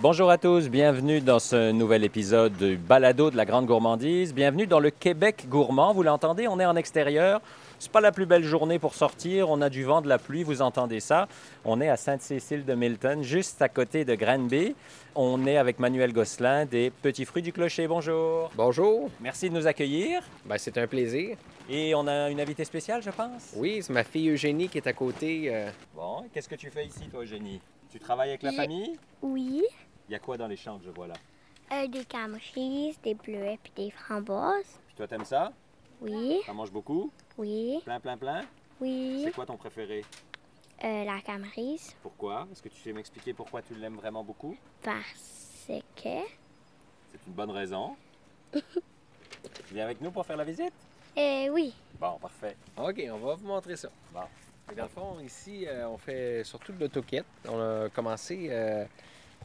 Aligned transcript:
Bonjour 0.00 0.30
à 0.30 0.38
tous, 0.38 0.68
bienvenue 0.68 1.20
dans 1.20 1.40
ce 1.40 1.72
nouvel 1.72 2.04
épisode 2.04 2.52
du 2.56 2.76
Balado 2.76 3.30
de 3.32 3.36
la 3.36 3.44
Grande 3.44 3.66
Gourmandise. 3.66 4.32
Bienvenue 4.32 4.68
dans 4.68 4.78
le 4.78 4.90
Québec 4.90 5.46
gourmand. 5.48 5.92
Vous 5.92 6.04
l'entendez, 6.04 6.46
on 6.46 6.60
est 6.60 6.64
en 6.64 6.76
extérieur. 6.76 7.40
C'est 7.80 7.90
pas 7.90 8.00
la 8.00 8.12
plus 8.12 8.24
belle 8.26 8.44
journée 8.44 8.78
pour 8.78 8.94
sortir. 8.94 9.50
On 9.50 9.60
a 9.60 9.68
du 9.68 9.82
vent, 9.82 10.00
de 10.00 10.08
la 10.08 10.18
pluie, 10.18 10.44
vous 10.44 10.62
entendez 10.62 11.00
ça. 11.00 11.26
On 11.64 11.80
est 11.80 11.88
à 11.88 11.96
Sainte-Cécile 11.96 12.64
de 12.64 12.74
Milton, 12.74 13.24
juste 13.24 13.60
à 13.60 13.68
côté 13.68 14.04
de 14.04 14.14
Granby. 14.14 14.76
On 15.16 15.44
est 15.48 15.56
avec 15.56 15.80
Manuel 15.80 16.12
Gosselin 16.12 16.64
des 16.64 16.90
Petits 16.90 17.24
Fruits 17.24 17.42
du 17.42 17.52
Clocher. 17.52 17.88
Bonjour. 17.88 18.50
Bonjour, 18.56 19.10
Merci 19.20 19.50
de 19.50 19.54
nous 19.54 19.66
accueillir. 19.66 20.22
ben, 20.46 20.58
c'est 20.58 20.78
un 20.78 20.86
plaisir. 20.86 21.36
Et 21.68 21.92
on 21.96 22.06
a 22.06 22.30
une 22.30 22.40
invitée 22.40 22.64
spéciale, 22.64 23.02
je 23.02 23.10
pense. 23.10 23.52
Oui, 23.56 23.80
c'est 23.82 23.92
ma 23.92 24.04
fille 24.04 24.28
Eugénie 24.30 24.68
qui 24.68 24.78
est 24.78 24.86
à 24.86 24.92
côté. 24.92 25.46
euh, 25.52 25.70
Bon, 25.96 26.22
qu'est-ce 26.32 26.48
que 26.48 26.54
tu 26.54 26.70
fais 26.70 26.86
ici, 26.86 27.08
toi, 27.10 27.22
Eugénie? 27.22 27.60
Tu 27.90 27.98
travailles 27.98 28.28
avec 28.30 28.42
la 28.42 28.52
famille? 28.52 28.98
Oui, 29.22 29.62
Il 30.08 30.12
y 30.12 30.14
a 30.14 30.18
quoi 30.18 30.36
dans 30.36 30.46
les 30.46 30.56
champs 30.56 30.78
que 30.78 30.84
je 30.84 30.90
vois 30.90 31.06
là? 31.06 31.14
euh, 31.72 31.86
des 31.86 32.04
camerises, 32.04 32.98
des 33.02 33.14
bleuets 33.14 33.58
puis 33.62 33.72
des 33.76 33.90
framboises. 33.90 34.78
Puis 34.86 34.96
toi, 34.96 35.06
t'aimes 35.06 35.24
ça? 35.24 35.52
Oui, 36.00 36.40
T'en 36.46 36.54
manges 36.54 36.70
beaucoup? 36.72 37.10
oui, 37.36 37.80
Plein, 37.84 38.00
plein, 38.00 38.16
plein? 38.16 38.42
oui. 38.80 39.22
C'est 39.24 39.32
quoi 39.34 39.44
ton 39.44 39.56
préféré? 39.56 40.04
Euh, 40.84 41.04
la 41.04 41.20
camerise 41.20 41.94
Pourquoi? 42.02 42.46
Est-ce 42.52 42.62
que 42.62 42.68
tu 42.68 42.80
sais 42.80 42.92
m'expliquer 42.92 43.34
pourquoi 43.34 43.60
tu 43.62 43.74
l'aimes 43.74 43.96
vraiment 43.96 44.22
beaucoup? 44.24 44.56
parce 44.82 45.66
que 45.66 45.74
C'est 45.96 47.26
une 47.26 47.32
bonne 47.34 47.50
raison. 47.50 47.96
tu 48.52 48.60
viens 49.72 49.84
avec 49.84 50.00
nous 50.00 50.10
pour 50.10 50.24
faire 50.24 50.36
la 50.36 50.44
visite? 50.44 50.72
euh, 51.18 51.48
oui. 51.48 51.74
Bon, 52.00 52.16
parfait. 52.18 52.56
OK, 52.76 53.02
on 53.12 53.18
va 53.18 53.34
vous 53.34 53.46
montrer 53.46 53.76
ça. 53.76 53.88
Bon. 54.14 54.20
Dans 54.76 54.82
le 54.84 54.88
fond, 54.88 55.18
ici, 55.20 55.66
euh, 55.66 55.88
on 55.88 55.98
fait 55.98 56.44
surtout 56.44 56.72
de 56.72 56.80
l'autoquette. 56.80 57.26
On 57.48 57.58
a 57.60 57.88
commencé 57.88 58.48
euh, 58.50 58.84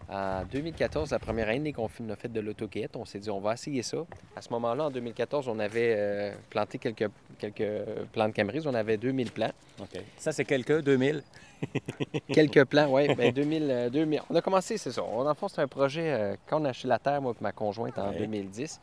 en 0.10 0.44
2014, 0.52 1.12
la 1.12 1.20
première 1.20 1.48
année 1.50 1.72
qu'on 1.74 1.90
on 2.02 2.10
a 2.10 2.16
fait 2.16 2.28
de 2.32 2.40
l'autoquette. 2.40 2.96
On 2.96 3.06
s'est 3.06 3.20
dit, 3.20 3.30
on 3.30 3.40
va 3.40 3.54
essayer 3.54 3.82
ça. 3.84 3.98
À 4.36 4.42
ce 4.42 4.50
moment-là, 4.52 4.86
en 4.86 4.92
2014, 4.92 5.48
on 5.48 5.58
avait 5.60 5.96
euh, 5.98 6.34
planté 6.50 6.78
quelques, 6.78 7.10
quelques 7.40 7.64
plants 8.12 8.28
de 8.28 8.34
camerise. 8.34 8.68
On 8.68 8.74
avait 8.74 8.98
2000 8.98 9.32
plants. 9.32 9.52
OK. 9.80 10.02
Ça, 10.18 10.32
c'est 10.32 10.46
quelques 10.46 10.82
2000? 10.82 11.24
Quelques 12.34 12.66
plants, 12.66 12.88
oui. 12.92 13.14
Ben, 13.16 13.32
2000, 13.32 13.68
euh, 13.72 13.90
2000. 13.90 14.22
On 14.30 14.36
a 14.36 14.42
commencé, 14.42 14.78
c'est 14.78 14.92
ça. 14.92 15.02
Dans 15.02 15.24
le 15.28 15.34
fond, 15.34 15.48
c'est 15.48 15.62
un 15.62 15.68
projet, 15.68 16.12
euh, 16.12 16.36
quand 16.46 16.62
on 16.62 16.66
a 16.66 16.70
acheté 16.70 16.90
la 16.90 17.00
terre, 17.00 17.22
moi 17.22 17.32
et 17.32 17.42
ma 17.42 17.54
conjointe, 17.54 17.98
en 17.98 18.10
Ouais. 18.10 18.18
2010, 18.20 18.82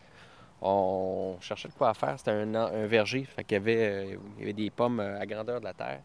on 0.63 1.37
cherchait 1.41 1.69
de 1.69 1.75
quoi 1.75 1.93
faire. 1.93 2.15
C'était 2.19 2.31
un, 2.31 2.55
un 2.55 2.87
verger. 2.87 3.25
Fait 3.25 3.45
qu'il 3.45 3.57
y 3.57 3.61
avait, 3.61 3.77
euh, 3.77 4.17
il 4.37 4.41
y 4.41 4.43
avait 4.45 4.53
des 4.55 4.71
pommes 4.71 5.01
à 5.01 5.27
grandeur 5.27 5.61
de 5.61 5.65
la 5.67 5.75
terre. 5.75 6.01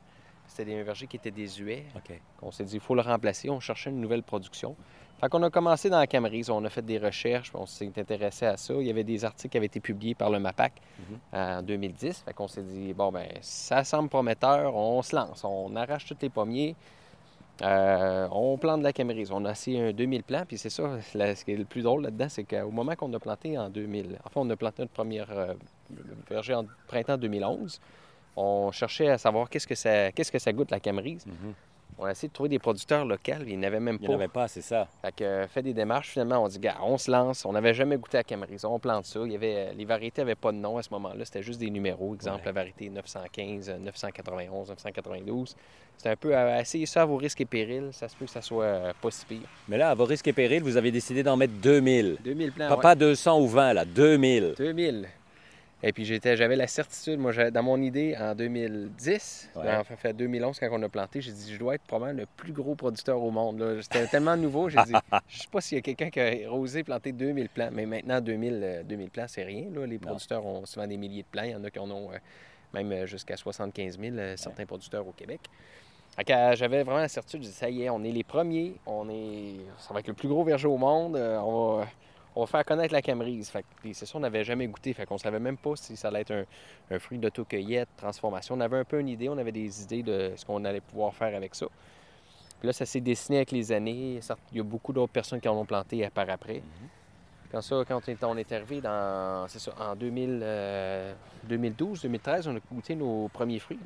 C'était 0.47 0.65
des- 0.71 0.79
un 0.79 0.83
verger 0.83 1.07
qui 1.07 1.17
était 1.17 1.31
désuet. 1.31 1.83
OK. 1.95 2.19
On 2.41 2.51
s'est 2.51 2.63
dit, 2.63 2.75
il 2.75 2.79
faut 2.79 2.95
le 2.95 3.01
remplacer. 3.01 3.49
On 3.49 3.59
cherchait 3.59 3.89
une 3.89 3.99
nouvelle 4.01 4.23
production. 4.23 4.75
Fait 5.21 5.29
qu'on 5.29 5.41
a 5.43 5.49
commencé 5.49 5.89
dans 5.89 5.99
la 5.99 6.07
Camerise. 6.07 6.49
On 6.49 6.63
a 6.65 6.69
fait 6.69 6.81
des 6.81 6.97
recherches. 6.97 7.51
On 7.55 7.65
s'est 7.65 7.89
intéressé 7.97 8.45
à 8.45 8.57
ça. 8.57 8.73
Il 8.73 8.85
y 8.85 8.89
avait 8.89 9.03
des 9.05 9.23
articles 9.23 9.49
qui 9.51 9.57
avaient 9.57 9.65
été 9.67 9.79
publiés 9.79 10.13
par 10.15 10.29
le 10.29 10.39
MAPAC 10.39 10.73
Mhm. 10.99 11.17
en 11.33 11.61
2010. 11.61 12.21
Fait 12.25 12.33
qu'on 12.33 12.47
s'est 12.49 12.63
dit, 12.63 12.93
bon, 12.93 13.11
ben 13.11 13.27
ça 13.41 13.83
semble 13.85 14.09
prometteur. 14.09 14.75
On 14.75 15.01
se 15.01 15.15
lance. 15.15 15.43
On 15.45 15.73
arrache 15.75 16.05
tous 16.05 16.17
les 16.21 16.29
pommiers. 16.29 16.75
Euh, 17.61 18.27
on 18.31 18.57
plante 18.57 18.79
de 18.79 18.83
la 18.83 18.91
Camerise. 18.91 19.31
On 19.31 19.45
a 19.45 19.51
essayé 19.51 19.81
un 19.81 19.93
2000 19.93 20.23
plants. 20.23 20.43
Puis 20.45 20.57
c'est 20.57 20.69
ça, 20.69 20.99
ce 21.01 21.45
qui 21.45 21.51
est 21.51 21.55
le 21.57 21.63
plus 21.65 21.83
drôle 21.83 22.03
là-dedans, 22.03 22.27
c'est 22.27 22.43
qu'au 22.43 22.69
moment 22.71 22.95
qu'on 22.95 23.13
a 23.13 23.19
planté 23.19 23.57
en 23.57 23.69
2000, 23.69 24.19
enfin, 24.25 24.41
on 24.41 24.49
a 24.49 24.55
planté 24.57 24.81
notre 24.81 24.91
première 24.91 25.31
euh, 25.31 25.53
verger 26.29 26.53
en 26.55 26.65
printemps 26.87 27.17
2011. 27.17 27.79
On 28.37 28.71
cherchait 28.71 29.09
à 29.09 29.17
savoir 29.17 29.49
qu'est-ce 29.49 29.67
que 29.67 29.75
ça, 29.75 30.11
qu'est-ce 30.11 30.31
que 30.31 30.39
ça 30.39 30.51
goûte 30.51 30.71
la 30.71 30.79
Camerise. 30.79 31.25
On 31.97 32.03
a 32.03 32.11
essayé 32.11 32.27
de 32.27 32.33
trouver 32.33 32.49
des 32.49 32.59
producteurs 32.59 33.05
locaux, 33.05 33.31
il 33.47 33.57
n'y 33.57 33.63
en 33.65 33.67
avait 33.69 33.79
même 33.79 33.97
Il 34.01 34.05
pas. 34.05 34.11
n'y 34.11 34.15
en 34.15 34.17
avait 34.19 34.27
pas, 34.27 34.49
c'est 34.49 34.61
ça. 34.61 34.85
Fait 35.01 35.15
que 35.15 35.23
euh, 35.23 35.47
fait 35.47 35.61
des 35.61 35.73
démarches, 35.73 36.09
finalement, 36.09 36.43
on 36.43 36.49
dit, 36.49 36.59
gars, 36.59 36.75
on 36.83 36.97
se 36.97 37.09
lance. 37.09 37.45
On 37.45 37.53
n'avait 37.53 37.73
jamais 37.73 37.95
goûté 37.95 38.17
à 38.17 38.23
Camerise, 38.23 38.65
on 38.65 38.77
plante 38.79 39.05
ça. 39.05 39.21
Il 39.25 39.31
y 39.31 39.35
avait, 39.35 39.73
les 39.73 39.85
variétés 39.85 40.19
n'avaient 40.21 40.35
pas 40.35 40.51
de 40.51 40.57
nom 40.57 40.77
à 40.77 40.83
ce 40.83 40.89
moment-là, 40.91 41.23
c'était 41.23 41.41
juste 41.41 41.57
des 41.61 41.69
numéros. 41.69 42.13
Exemple, 42.13 42.39
Ouais. 42.39 42.45
la 42.47 42.51
variété 42.51 42.89
915, 42.89 43.69
euh, 43.69 43.77
991, 43.77 44.67
992. 44.71 45.55
C'était 45.95 46.09
un 46.09 46.15
peu 46.17 46.35
à 46.35 46.59
essayer 46.59 46.85
ça 46.85 47.03
à 47.03 47.05
vos 47.05 47.15
risques 47.15 47.39
et 47.39 47.45
périls. 47.45 47.87
Ça 47.93 48.09
se 48.09 48.15
peut 48.17 48.25
que 48.25 48.31
ça 48.31 48.41
soit 48.41 48.65
euh, 48.65 48.91
pas 49.01 49.11
si 49.11 49.25
pire. 49.25 49.47
Mais 49.69 49.77
là, 49.77 49.91
à 49.91 49.95
vos 49.95 50.03
risques 50.03 50.27
et 50.27 50.33
périls, 50.33 50.63
vous 50.63 50.75
avez 50.75 50.91
décidé 50.91 51.23
d'en 51.23 51.37
mettre 51.37 51.53
2000. 51.53 52.17
2000 52.21 52.51
plants, 52.51 52.67
Pas, 52.67 52.75
ouais. 52.75 52.81
pas 52.81 52.95
200 52.95 53.39
ou 53.39 53.47
20, 53.47 53.71
là, 53.71 53.85
2000. 53.85 54.55
2000. 54.57 55.07
Et 55.83 55.93
puis 55.93 56.03
j'étais, 56.05 56.35
j'avais 56.35 56.55
la 56.55 56.67
certitude, 56.67 57.19
moi, 57.19 57.31
dans 57.51 57.61
mon 57.63 57.79
idée, 57.81 58.15
en 58.19 58.33
2010, 58.33 59.49
Ouais. 59.55 59.75
en 59.75 59.83
fait, 59.83 59.95
fait 59.97 60.13
2011, 60.13 60.59
quand 60.59 60.69
on 60.71 60.81
a 60.81 60.89
planté, 60.89 61.21
j'ai 61.21 61.31
dit, 61.31 61.53
je 61.53 61.59
dois 61.59 61.75
être 61.75 61.83
probablement 61.83 62.21
le 62.21 62.25
plus 62.37 62.53
gros 62.53 62.75
producteur 62.75 63.21
au 63.21 63.29
monde. 63.29 63.59
là. 63.59 63.81
C'était 63.81 64.07
tellement 64.07 64.35
nouveau, 64.37 64.69
j'ai 64.69 64.81
dit, 64.83 64.93
je 65.27 65.37
sais 65.39 65.47
pas 65.51 65.61
s'il 65.61 65.77
y 65.77 65.79
a 65.79 65.81
quelqu'un 65.81 66.09
qui 66.09 66.19
a 66.19 66.51
osé 66.51 66.83
planter 66.83 67.11
2000 67.11 67.49
plants, 67.49 67.69
mais 67.71 67.85
maintenant, 67.85 68.19
2000, 68.21 68.59
euh, 68.63 68.83
2000 68.83 69.09
plants, 69.11 69.25
c'est 69.27 69.43
rien. 69.43 69.65
là. 69.73 69.85
Les 69.85 69.95
Non. 69.95 70.07
producteurs 70.07 70.45
ont 70.45 70.65
souvent 70.65 70.87
des 70.87 70.97
milliers 70.97 71.23
de 71.23 71.27
plants. 71.27 71.43
Il 71.43 71.51
y 71.51 71.55
en 71.55 71.63
a 71.63 71.69
qui 71.69 71.79
en 71.79 71.91
ont 71.91 72.09
euh, 72.11 72.17
même 72.73 72.91
euh, 72.91 73.05
jusqu'à 73.05 73.37
75 73.37 73.99
000, 73.99 74.15
euh, 74.17 74.35
certains 74.37 74.65
producteurs 74.65 75.07
au 75.07 75.11
Québec. 75.11 75.41
Euh, 76.29 76.55
j'avais 76.55 76.81
vraiment 76.83 76.99
la 77.01 77.09
certitude, 77.09 77.43
je 77.43 77.49
dis, 77.49 77.53
ça 77.53 77.69
y 77.69 77.83
est, 77.83 77.89
on 77.89 78.01
est 78.03 78.11
les 78.11 78.23
premiers, 78.23 78.75
on 78.85 79.09
est... 79.09 79.55
ça 79.79 79.93
va 79.93 79.99
être 79.99 80.07
le 80.07 80.13
plus 80.13 80.29
gros 80.29 80.45
verger 80.45 80.67
au 80.67 80.77
monde, 80.77 81.17
euh, 81.17 81.37
on 81.39 81.79
va 81.79 81.87
on 82.35 82.41
va 82.41 82.47
faire 82.47 82.65
connaître 82.65 82.93
la 82.93 83.01
camerise. 83.01 83.49
Fait 83.49 83.61
que- 83.61 83.67
puis 83.81 83.93
c'est 83.93 84.05
ça, 84.05 84.17
on 84.17 84.19
n'avait 84.21 84.43
jamais 84.43 84.67
goûté. 84.67 84.93
Fait 84.93 85.05
qu'on 85.05 85.17
savait 85.17 85.39
même 85.39 85.57
pas 85.57 85.75
si 85.75 85.95
ça 85.95 86.09
allait 86.09 86.21
être 86.21 86.31
un, 86.31 86.43
un 86.91 86.99
fruit 86.99 87.17
d'autocueillette, 87.17 87.89
transformation. 87.97 88.55
On 88.55 88.59
avait 88.61 88.77
un 88.77 88.83
peu 88.83 88.99
une 88.99 89.09
idée, 89.09 89.29
on 89.29 89.37
avait 89.37 89.51
des 89.51 89.83
idées 89.83 90.03
de 90.03 90.33
ce 90.35 90.45
qu'on 90.45 90.63
allait 90.65 90.81
pouvoir 90.81 91.13
faire 91.13 91.35
avec 91.35 91.55
ça. 91.55 91.67
Puis 92.59 92.67
là, 92.67 92.73
ça 92.73 92.85
s'est 92.85 93.01
dessiné 93.01 93.37
avec 93.39 93.51
les 93.51 93.71
années. 93.71 94.19
Il 94.51 94.57
y 94.57 94.59
a 94.59 94.63
beaucoup 94.63 94.93
d'autres 94.93 95.11
personnes 95.13 95.39
qui 95.41 95.47
en 95.47 95.55
ont 95.57 95.65
planté 95.65 96.07
par 96.13 96.29
après. 96.29 96.61
Quand 97.51 97.61
ça, 97.61 97.83
quand 97.87 98.01
on 98.05 98.11
est, 98.11 98.23
on 98.23 98.37
est 98.37 98.51
arrivé 98.51 98.81
dans, 98.81 99.47
c'est 99.47 99.59
ça, 99.59 99.73
en 99.79 99.95
2000, 99.95 100.39
euh, 100.43 101.13
2012, 101.43 102.01
2013, 102.01 102.47
on 102.47 102.55
a 102.55 102.59
goûté 102.71 102.95
nos 102.95 103.29
premiers 103.29 103.59
fruits. 103.59 103.79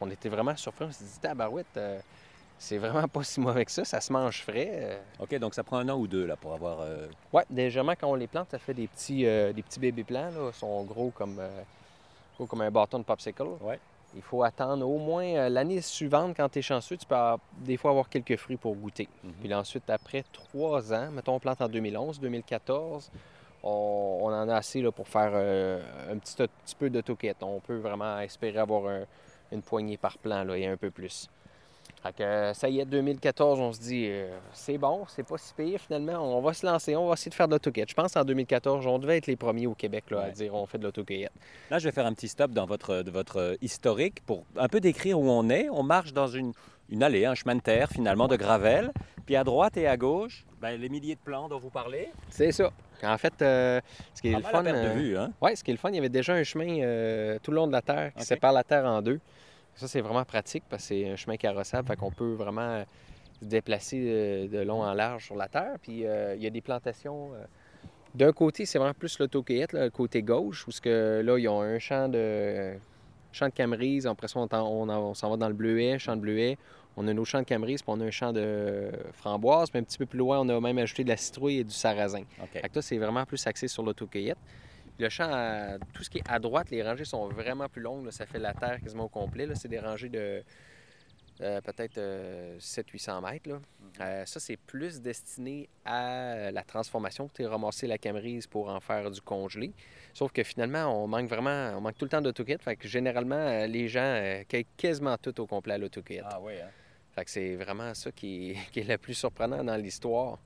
On 0.00 0.10
était 0.10 0.28
vraiment 0.28 0.54
surpris. 0.56 0.84
On 0.84 0.92
s'est 0.92 1.04
dit, 1.04 1.18
tabarouette, 1.20 1.66
euh, 1.76 1.98
c'est 2.58 2.78
vraiment 2.78 3.06
pas 3.08 3.22
si 3.22 3.40
mauvais 3.40 3.64
que 3.64 3.70
ça. 3.70 3.84
Ça 3.84 4.00
se 4.00 4.12
mange 4.12 4.42
frais. 4.42 4.70
euh, 4.72 4.98
OK, 5.20 5.34
donc 5.38 5.54
ça 5.54 5.62
prend 5.62 5.78
un 5.78 5.88
an 5.88 5.96
ou 5.98 6.06
deux, 6.06 6.26
là, 6.26 6.36
pour 6.36 6.52
avoir... 6.54 6.80
euh, 6.80 7.06
oui, 7.32 7.42
légèrement, 7.50 7.92
quand 7.98 8.08
on 8.10 8.14
les 8.14 8.26
plante, 8.26 8.48
ça 8.50 8.58
fait 8.58 8.74
des 8.74 8.86
petits, 8.88 9.26
euh, 9.26 9.52
des 9.52 9.62
petits 9.62 9.80
bébés 9.80 10.04
plants. 10.04 10.30
Là. 10.30 10.50
Ils 10.52 10.58
sont 10.58 10.82
gros 10.84 11.10
comme, 11.10 11.40
gros 12.36 12.46
comme 12.46 12.60
un 12.62 12.70
bâton 12.70 12.98
de 12.98 13.04
popsicle. 13.04 13.42
Ouais. 13.60 13.78
Il 14.14 14.22
faut 14.22 14.42
attendre 14.42 14.88
au 14.88 14.98
moins 14.98 15.48
l'année 15.50 15.82
suivante, 15.82 16.34
quand 16.36 16.48
tu 16.48 16.60
es 16.60 16.62
chanceux, 16.62 16.96
tu 16.96 17.04
peux 17.04 17.14
avoir- 17.14 17.38
des 17.58 17.76
fois 17.76 17.90
avoir 17.90 18.08
quelques 18.08 18.36
fruits 18.36 18.56
pour 18.56 18.74
goûter. 18.74 19.08
Mhm. 19.22 19.32
Puis 19.40 19.48
là, 19.48 19.58
ensuite, 19.58 19.90
après 19.90 20.24
trois 20.32 20.92
ans, 20.94 21.10
mettons, 21.10 21.34
on 21.34 21.40
plante 21.40 21.60
en 21.60 21.68
2011, 21.68 22.18
2014, 22.20 23.10
on, 23.62 24.20
on 24.22 24.26
en 24.28 24.48
a 24.48 24.54
assez 24.56 24.80
là, 24.80 24.90
pour 24.92 25.08
faire 25.08 25.32
un 26.10 26.16
petit, 26.18 26.36
peu 26.78 26.88
d'autoquette. 26.88 27.42
On 27.42 27.60
peut 27.60 27.76
vraiment 27.76 28.18
espérer 28.20 28.58
avoir 28.58 28.86
un- 28.86 29.04
une 29.52 29.60
poignée 29.62 29.96
par 29.98 30.16
plant 30.18 30.44
là, 30.44 30.56
et 30.56 30.66
un 30.66 30.76
peu 30.76 30.90
plus. 30.90 31.28
Fait 32.02 32.14
que, 32.14 32.22
euh, 32.22 32.54
ça 32.54 32.68
y 32.68 32.78
est, 32.80 32.84
2014, 32.84 33.58
on 33.58 33.72
se 33.72 33.80
dit, 33.80 34.06
euh, 34.08 34.28
c'est 34.52 34.78
bon, 34.78 35.04
c'est 35.08 35.26
pas 35.26 35.38
si 35.38 35.52
pire 35.54 35.80
finalement, 35.80 36.36
on 36.36 36.40
va 36.40 36.52
se 36.52 36.64
lancer, 36.64 36.94
on 36.94 37.08
va 37.08 37.14
essayer 37.14 37.30
de 37.30 37.34
faire 37.34 37.48
de 37.48 37.52
l'autocueillette. 37.54 37.88
Je 37.90 37.94
pense 37.94 38.12
qu'en 38.14 38.24
2014, 38.24 38.86
on 38.86 38.98
devait 38.98 39.16
être 39.16 39.26
les 39.26 39.34
premiers 39.36 39.66
au 39.66 39.74
Québec 39.74 40.04
là, 40.10 40.18
à 40.20 40.24
Ouais. 40.26 40.32
dire 40.32 40.54
on 40.54 40.66
fait 40.66 40.78
de 40.78 40.84
l'autocueillette. 40.84 41.32
Là, 41.70 41.78
je 41.78 41.88
vais 41.88 41.92
faire 41.92 42.06
un 42.06 42.12
petit 42.12 42.28
stop 42.28 42.52
dans 42.52 42.66
votre, 42.66 43.02
de 43.02 43.10
votre 43.10 43.56
historique 43.60 44.24
pour 44.24 44.44
un 44.56 44.68
peu 44.68 44.78
décrire 44.80 45.18
où 45.18 45.28
on 45.28 45.48
est. 45.50 45.68
On 45.70 45.82
marche 45.82 46.12
dans 46.12 46.28
une, 46.28 46.52
une 46.90 47.02
allée, 47.02 47.24
un 47.24 47.34
chemin 47.34 47.56
de 47.56 47.60
terre, 47.62 47.88
finalement, 47.90 48.28
de 48.28 48.36
gravel. 48.36 48.92
Puis 49.24 49.34
à 49.34 49.42
droite 49.42 49.76
et 49.76 49.88
à 49.88 49.96
gauche, 49.96 50.44
ben, 50.60 50.80
les 50.80 50.88
milliers 50.88 51.16
de 51.16 51.20
plants 51.20 51.48
dont 51.48 51.58
vous 51.58 51.70
parlez. 51.70 52.08
C'est 52.30 52.52
ça. 52.52 52.70
En 53.02 53.18
fait, 53.18 53.34
euh, 53.42 53.80
ce 54.14 54.22
qui 54.22 54.28
est 54.28 54.36
le 54.36 54.42
fun. 54.42 54.64
euh, 54.64 54.92
vue, 54.94 55.18
hein? 55.18 55.32
Ouais, 55.40 55.56
ce 55.56 55.64
qui 55.64 55.72
est 55.72 55.74
le 55.74 55.78
fun, 55.78 55.88
il 55.90 55.96
y 55.96 55.98
avait 55.98 56.08
déjà 56.08 56.34
un 56.34 56.44
chemin 56.44 56.78
euh, 56.82 57.38
tout 57.42 57.50
le 57.50 57.56
long 57.56 57.66
de 57.66 57.72
la 57.72 57.82
terre 57.82 58.12
qui 58.14 58.24
sépare 58.24 58.52
la 58.52 58.62
terre 58.62 58.84
en 58.84 59.02
deux. 59.02 59.18
Ça, 59.76 59.88
c'est 59.88 60.00
vraiment 60.00 60.24
pratique 60.24 60.64
parce 60.68 60.82
que 60.82 60.88
c'est 60.88 61.10
un 61.10 61.16
chemin 61.16 61.36
carrossable, 61.36 61.86
fait 61.86 61.96
qu'on 61.96 62.10
peut 62.10 62.32
vraiment 62.32 62.84
se 63.40 63.44
déplacer 63.44 64.02
euh, 64.08 64.48
de 64.48 64.58
long 64.60 64.82
en 64.82 64.94
large 64.94 65.26
sur 65.26 65.36
la 65.36 65.48
terre. 65.48 65.76
Puis 65.82 66.06
euh, 66.06 66.34
il 66.34 66.42
y 66.42 66.46
a 66.46 66.50
des 66.50 66.62
plantations. 66.62 67.32
euh, 67.34 67.44
D'un 68.14 68.32
côté, 68.32 68.64
c'est 68.64 68.78
vraiment 68.78 68.94
plus 68.94 69.18
l'autocueillette, 69.18 69.74
le 69.74 69.90
côté 69.90 70.22
gauche, 70.22 70.66
où 70.66 70.70
ce 70.70 70.80
que, 70.80 71.20
là, 71.24 71.38
ils 71.38 71.48
ont 71.48 71.60
un 71.60 71.78
champ 71.78 72.08
de 72.08 72.74
champ 73.32 73.48
de 73.48 73.52
camerise. 73.52 74.06
Après 74.06 74.28
ça, 74.28 74.38
on, 74.40 75.14
s'en 75.14 75.30
va 75.30 75.36
dans 75.36 75.48
le 75.48 75.54
bleuet, 75.54 75.98
champ 75.98 76.16
de 76.16 76.22
bleuet. 76.22 76.56
On 76.96 77.06
a 77.06 77.12
nos 77.12 77.26
champs 77.26 77.40
de 77.40 77.44
camerise, 77.44 77.82
puis 77.82 77.92
on 77.94 78.00
a 78.00 78.04
un 78.04 78.10
champ 78.10 78.32
de 78.32 78.90
framboise. 79.12 79.68
Puis 79.68 79.78
un 79.78 79.82
petit 79.82 79.98
peu 79.98 80.06
plus 80.06 80.18
loin, 80.18 80.40
on 80.40 80.48
a 80.48 80.58
même 80.58 80.78
ajouté 80.78 81.04
de 81.04 81.10
la 81.10 81.18
citrouille 81.18 81.58
et 81.58 81.64
du 81.64 81.74
sarrasin. 81.74 82.22
OK. 82.42 82.48
Fait 82.52 82.68
que 82.70 82.76
là, 82.76 82.80
c'est 82.80 82.96
vraiment 82.96 83.26
plus 83.26 83.46
axé 83.46 83.68
sur 83.68 83.82
l'autocueillette. 83.82 84.38
Le 84.98 85.08
champ, 85.08 85.28
à- 85.30 85.78
tout 85.92 86.02
ce 86.02 86.10
qui 86.10 86.18
est 86.18 86.28
à 86.30 86.38
droite, 86.38 86.70
les 86.70 86.82
rangées 86.82 87.04
sont 87.04 87.28
vraiment 87.28 87.68
plus 87.68 87.82
longues. 87.82 88.06
là. 88.06 88.12
Ça 88.12 88.26
fait 88.26 88.38
la 88.38 88.54
terre 88.54 88.80
quasiment 88.80 89.04
au 89.04 89.08
complet. 89.08 89.46
C'est 89.54 89.68
des 89.68 89.78
rangées 89.80 90.08
de 90.08 90.42
euh, 91.42 91.60
peut-être 91.60 91.98
700-800 92.58 93.20
mètres. 93.20 93.48
là. 93.50 93.58
Euh, 94.00 94.24
ça, 94.24 94.40
c'est 94.40 94.56
plus 94.56 95.00
destiné 95.02 95.68
à 95.84 96.50
la 96.50 96.62
transformation. 96.62 97.28
Tu 97.34 97.44
ramasser 97.44 97.86
la 97.86 97.98
camerise 97.98 98.46
pour 98.46 98.68
en 98.70 98.80
faire 98.80 99.10
du 99.10 99.20
congelé. 99.20 99.72
Sauf 100.14 100.32
que 100.32 100.42
finalement, 100.42 100.86
on 101.02 101.06
manque 101.06 101.28
vraiment, 101.28 101.74
on 101.76 101.80
manque 101.82 101.98
tout 101.98 102.06
le 102.06 102.10
temps 102.10 102.22
d'autocueillette. 102.22 102.62
Fait 102.62 102.76
que 102.76 102.88
généralement, 102.88 103.34
euh, 103.36 103.66
les 103.66 103.86
gens 103.88 104.00
euh, 104.00 104.44
cueillent 104.48 104.66
quasiment 104.78 105.18
tout 105.18 105.38
au 105.40 105.46
complet 105.46 105.74
à 105.74 105.78
l'autocueillette. 105.78 106.24
Ah 106.26 106.40
oui, 106.40 106.54
hein? 106.58 106.68
Fait 107.14 107.24
que 107.24 107.30
c'est 107.30 107.54
vraiment 107.56 107.92
ça 107.92 108.10
qui 108.12 108.52
est, 108.52 108.56
qui 108.72 108.80
est 108.80 108.84
le 108.88 108.96
plus 108.96 109.14
surprenant 109.14 109.62
dans 109.62 109.76
l'histoire. 109.76 110.38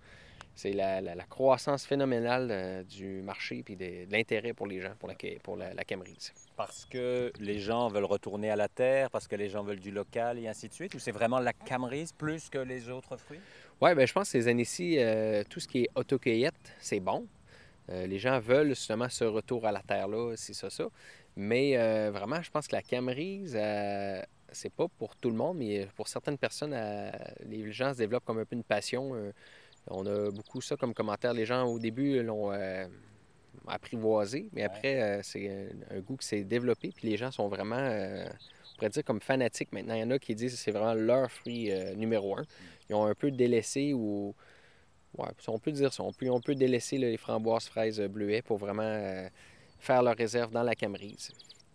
C'est 0.60 0.72
la, 0.74 1.00
la- 1.00 1.14
la 1.14 1.24
croissance 1.24 1.86
phénoménale 1.86 2.48
euh, 2.50 2.82
du 2.82 3.22
marché 3.22 3.62
puis 3.62 3.76
de, 3.76 4.04
de 4.04 4.12
l'intérêt 4.12 4.52
pour 4.52 4.66
les 4.66 4.80
gens, 4.80 4.94
pour 4.98 5.08
la, 5.08 5.14
pour 5.42 5.56
la, 5.56 5.72
la 5.72 5.84
camerise. 5.84 6.32
Parce 6.56 6.84
que 6.84 7.32
les 7.40 7.58
gens 7.58 7.88
veulent 7.88 8.04
retourner 8.16 8.50
à 8.50 8.56
la 8.56 8.68
terre, 8.68 9.10
parce 9.10 9.26
que 9.26 9.36
les 9.36 9.48
gens 9.48 9.62
veulent 9.62 9.80
du 9.80 9.90
local 9.90 10.38
et 10.38 10.46
ainsi 10.48 10.68
de 10.68 10.74
suite, 10.74 10.94
ou 10.94 10.98
c'est 10.98 11.12
vraiment 11.20 11.40
la 11.40 11.54
camerise 11.54 12.12
plus 12.12 12.50
que 12.50 12.58
les 12.58 12.90
autres 12.90 13.16
fruits? 13.16 13.40
Oui, 13.80 13.94
ben, 13.94 14.06
je 14.06 14.12
pense 14.12 14.26
que 14.30 14.32
ces 14.32 14.48
années-ci, 14.48 14.98
euh, 14.98 15.42
tout 15.48 15.60
ce 15.60 15.68
qui 15.68 15.84
est 15.84 15.90
autocueillette, 15.94 16.74
c'est 16.78 17.00
bon. 17.00 17.26
Euh, 17.88 18.06
les 18.06 18.18
gens 18.18 18.38
veulent 18.38 18.68
justement 18.68 19.08
ce 19.08 19.24
retour 19.24 19.66
à 19.66 19.72
la 19.72 19.80
terre-là, 19.80 20.34
c'est 20.36 20.54
ça, 20.54 20.68
ça. 20.68 20.84
Mais 21.36 21.76
vraiment, 22.10 22.42
je 22.42 22.50
pense 22.50 22.66
que 22.66 22.76
la 22.76 22.82
camerise, 22.82 23.58
c'est 24.52 24.72
pas 24.72 24.88
pour 24.98 25.16
tout 25.16 25.30
le 25.30 25.36
monde, 25.36 25.56
mais 25.58 25.86
pour 25.96 26.08
certaines 26.08 26.36
personnes, 26.36 26.76
les 27.48 27.72
gens 27.72 27.94
se 27.94 27.98
développent 27.98 28.24
comme 28.24 28.40
un 28.40 28.44
peu 28.44 28.56
une 28.56 28.64
passion. 28.64 29.32
On 29.87 30.06
a 30.06 30.31
beaucoup 30.31 30.61
ça 30.61 30.77
comme 30.77 30.94
commentaire. 30.94 31.32
Les 31.32 31.47
gens, 31.47 31.65
au 31.65 31.79
début, 31.79 32.23
l'ont 32.23 32.53
euh, 32.53 32.87
apprivoisé, 33.67 34.49
mais 34.53 34.62
après, 34.62 35.00
euh, 35.00 35.21
c'est 35.23 35.49
un, 35.49 35.97
un 35.97 36.00
goût 36.00 36.17
qui 36.17 36.27
s'est 36.27 36.44
développé, 36.44 36.93
puis 36.94 37.09
les 37.09 37.17
gens 37.17 37.31
sont 37.31 37.49
vraiment, 37.49 37.77
euh, 37.77 38.25
on 38.25 38.75
pourrait 38.77 38.91
dire, 38.91 39.05
comme 39.05 39.21
fanatiques 39.21 39.73
maintenant. 39.73 39.94
Il 39.94 40.00
y 40.00 40.05
en 40.05 40.11
a 40.11 40.19
qui 40.19 40.35
disent 40.35 40.53
que 40.53 40.59
c'est 40.59 40.73
vraiment 40.73 40.94
leur 40.94 41.31
fruit 41.31 41.71
numéro 41.97 42.38
un. 42.38 42.44
Ils 42.88 42.94
ont 42.94 43.06
un 43.06 43.15
peu 43.15 43.31
délaissé 43.31 43.93
ou. 43.93 44.35
Ouais, 45.19 45.27
on 45.49 45.59
peut 45.59 45.73
dire 45.73 45.93
ça. 45.93 46.05
On 46.05 46.12
peut, 46.12 46.31
on 46.31 46.41
peut 46.41 46.55
délaisser 46.55 46.97
là, 46.97 47.09
les 47.09 47.17
framboises, 47.17 47.67
fraises, 47.67 48.00
bleuets 48.00 48.43
pour 48.43 48.59
vraiment 48.59 49.29
faire 49.81 50.03
leur 50.03 50.17
réserve 50.17 50.53
dans 50.53 50.62
la 50.62 50.77
camerise. 50.77 51.32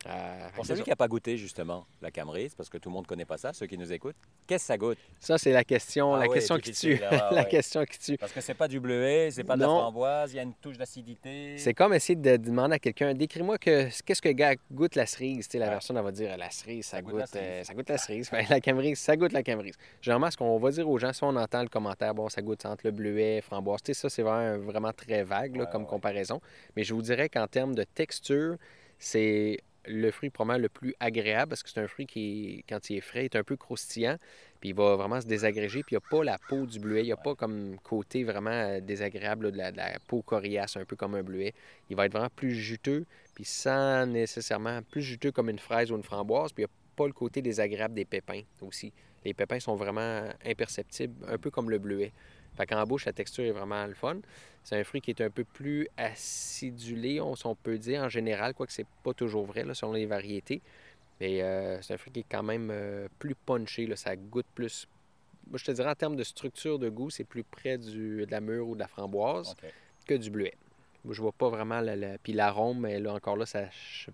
Euh, 0.07 0.49
Pour 0.53 0.65
c'est 0.65 0.73
celui 0.73 0.83
qui 0.83 0.89
n'a 0.91 0.95
pas 0.95 1.07
goûté 1.07 1.35
justement 1.35 1.85
la 2.01 2.11
camerise, 2.11 2.53
parce 2.53 2.69
que 2.69 2.77
tout 2.77 2.89
le 2.89 2.93
monde 2.93 3.05
ne 3.05 3.07
connaît 3.07 3.25
pas 3.25 3.37
ça, 3.37 3.53
ceux 3.53 3.65
qui 3.65 3.75
nous 3.77 3.91
écoutent, 3.91 4.15
qu'est-ce 4.45 4.63
que 4.63 4.67
ça 4.67 4.77
goûte? 4.77 4.97
Ça, 5.19 5.37
c'est 5.39 5.51
la 5.51 5.63
question, 5.63 6.13
Ah 6.13 6.19
la 6.19 6.27
oui, 6.27 6.33
question 6.35 6.59
qui 6.59 6.71
tue. 6.73 6.95
là, 6.97 7.09
ouais, 7.31 7.35
la 7.35 7.45
question 7.45 7.83
qui 7.85 7.97
tue. 7.97 8.17
Parce 8.17 8.31
que 8.31 8.39
c'est 8.41 8.53
pas 8.53 8.67
du 8.67 8.79
bleuet, 8.79 9.31
c'est 9.31 9.43
pas 9.43 9.55
de 9.55 9.61
la 9.61 9.67
framboise, 9.67 10.33
il 10.33 10.35
y 10.35 10.39
a 10.39 10.43
une 10.43 10.53
touche 10.53 10.77
d'acidité. 10.77 11.57
C'est 11.57 11.73
comme 11.73 11.93
essayer 11.93 12.15
de 12.15 12.37
demander 12.37 12.75
à 12.75 12.79
quelqu'un, 12.79 13.13
décris-moi 13.15 13.57
que, 13.57 13.89
qu'est-ce 14.03 14.21
que 14.21 14.29
gars 14.29 14.53
goûte 14.71 14.93
la 14.95 15.07
cerise? 15.07 15.47
Tu 15.47 15.53
sais, 15.53 15.57
la 15.59 15.65
Ouais. 15.65 15.71
personne, 15.71 15.97
elle 15.97 16.03
va 16.03 16.11
dire 16.11 16.37
la 16.37 16.51
cerise, 16.51 16.85
ça, 16.85 16.97
Ça 16.97 17.01
goûte 17.01 17.11
goûte, 17.13 17.19
la 17.21 17.27
cerise. 17.27 17.47
euh, 17.47 17.63
ça 17.63 17.73
goûte 17.73 17.89
la 17.89 17.97
cerise. 17.97 18.29
Ben, 18.31 18.45
la 18.49 18.59
camerise, 18.61 18.99
ça 18.99 19.17
goûte 19.17 19.33
la 19.33 19.41
camerise. 19.43 19.75
Généralement, 20.01 20.29
ce 20.29 20.37
qu'on 20.37 20.57
va 20.59 20.69
dire 20.71 20.87
aux 20.87 20.99
gens, 20.99 21.13
si 21.13 21.23
on 21.23 21.35
entend 21.35 21.63
le 21.63 21.69
commentaire, 21.69 22.13
bon, 22.13 22.29
ça 22.29 22.43
goûte 22.43 22.63
entre 22.67 22.85
le 22.85 22.91
bleuet, 22.91 23.41
framboise, 23.41 23.81
tu 23.81 23.93
sais, 23.93 23.99
ça, 24.01 24.09
c'est 24.09 24.21
vraiment, 24.21 24.59
vraiment 24.63 24.93
très 24.93 25.23
vague 25.23 25.55
là, 25.55 25.63
Ouais, 25.63 25.69
comme 25.71 25.81
ouais. 25.81 25.87
comparaison. 25.89 26.41
Mais 26.75 26.83
je 26.83 26.93
vous 26.93 27.01
dirais 27.01 27.27
qu'en 27.27 27.47
termes 27.47 27.73
de 27.73 27.83
texture, 27.83 28.57
c'est 28.99 29.57
le 29.87 30.11
fruit 30.11 30.29
probablement 30.29 30.61
le 30.61 30.69
plus 30.69 30.95
agréable 30.99 31.49
parce 31.49 31.63
que 31.63 31.69
c'est 31.69 31.79
un 31.79 31.87
fruit 31.87 32.05
qui, 32.05 32.63
quand 32.67 32.89
il 32.89 32.97
est 32.97 33.01
frais, 33.01 33.25
est 33.25 33.35
un 33.35 33.43
peu 33.43 33.55
croustillant. 33.55 34.17
Puis 34.59 34.69
il 34.69 34.75
va 34.75 34.95
vraiment 34.95 35.21
se 35.21 35.27
désagréger. 35.27 35.83
Puis 35.83 35.95
il 35.95 35.99
n'y 35.99 36.05
a 36.05 36.09
pas 36.09 36.23
la 36.23 36.37
peau 36.37 36.65
du 36.65 36.79
bleuet. 36.79 37.01
Il 37.01 37.07
n'y 37.07 37.11
a 37.11 37.17
pas 37.17 37.35
comme 37.35 37.77
côté 37.83 38.23
vraiment 38.23 38.49
euh, 38.49 38.79
désagréable 38.79 39.51
de, 39.51 39.57
la, 39.57 39.71
de 39.71 39.77
la 39.77 39.99
peau 40.07 40.21
coriace, 40.21 40.77
un 40.77 40.85
peu 40.85 40.95
comme 40.95 41.15
un 41.15 41.23
bleuet. 41.23 41.53
Il 41.89 41.95
va 41.95 42.05
être 42.05 42.13
vraiment 42.13 42.31
plus 42.35 42.55
juteux, 42.55 43.05
puis 43.33 43.45
sans 43.45 44.05
nécessairement 44.05 44.81
plus 44.83 45.01
juteux 45.01 45.31
comme 45.31 45.49
une 45.49 45.59
fraise 45.59 45.91
ou 45.91 45.95
une 45.95 46.03
framboise. 46.03 46.51
Puis 46.51 46.63
il 46.63 46.67
n'y 46.67 46.71
a 46.71 46.95
pas 46.95 47.07
le 47.07 47.13
côté 47.13 47.41
désagréable 47.41 47.93
des 47.93 48.05
pépins 48.05 48.41
aussi. 48.61 48.91
Les 49.23 49.33
pépins 49.33 49.59
sont 49.59 49.75
vraiment 49.75 50.29
imperceptibles, 50.45 51.15
un 51.27 51.37
peu 51.37 51.49
comme 51.49 51.69
le 51.69 51.79
bleuet. 51.79 52.11
Fait 52.55 52.65
qu'en 52.65 52.83
bouche, 52.83 53.05
la 53.05 53.13
texture 53.13 53.43
est 53.43 53.51
vraiment 53.51 53.85
le 53.85 53.93
fun. 53.93 54.17
C'est 54.63 54.79
un 54.79 54.83
fruit 54.83 55.01
qui 55.01 55.11
est 55.11 55.21
un 55.21 55.29
peu 55.29 55.43
plus 55.43 55.87
acidulé, 55.97 57.21
on, 57.21 57.35
peut 57.55 57.77
dire 57.77 58.01
en 58.01 58.09
général, 58.09 58.53
quoique 58.53 58.73
c'est 58.73 58.87
pas 59.03 59.13
toujours 59.13 59.45
vrai 59.45 59.63
là, 59.63 59.73
selon 59.73 59.93
les 59.93 60.05
variétés. 60.05 60.61
Mais 61.19 61.41
euh, 61.41 61.81
c'est 61.81 61.93
un 61.93 61.97
fruit 61.97 62.11
qui 62.11 62.19
est 62.21 62.25
quand 62.29 62.43
même 62.43 62.69
euh, 62.71 63.07
plus 63.19 63.35
punché, 63.35 63.85
là, 63.85 63.95
ça 63.95 64.15
goûte 64.15 64.47
plus. 64.55 64.87
Moi, 65.47 65.59
je 65.59 65.65
te 65.65 65.71
dirais 65.71 65.89
en 65.89 65.95
termes 65.95 66.15
de 66.15 66.23
structure 66.23 66.79
de 66.79 66.89
goût, 66.89 67.09
c'est 67.09 67.23
plus 67.23 67.43
près 67.43 67.77
du, 67.77 68.25
de 68.25 68.31
la 68.31 68.41
mûre 68.41 68.67
ou 68.67 68.73
de 68.73 68.79
la 68.79 68.87
framboise 68.87 69.55
que 70.07 70.15
du 70.15 70.31
bleuet. 70.31 70.55
Moi, 71.03 71.13
je 71.13 71.21
vois 71.21 71.31
pas 71.31 71.49
vraiment 71.49 71.81
la, 71.81 71.95
la- 71.95 72.17
Puis 72.17 72.33
l'arôme, 72.33 72.79
mais 72.79 72.99
là 72.99 73.13
encore 73.13 73.37
là, 73.37 73.45
ça 73.45 73.65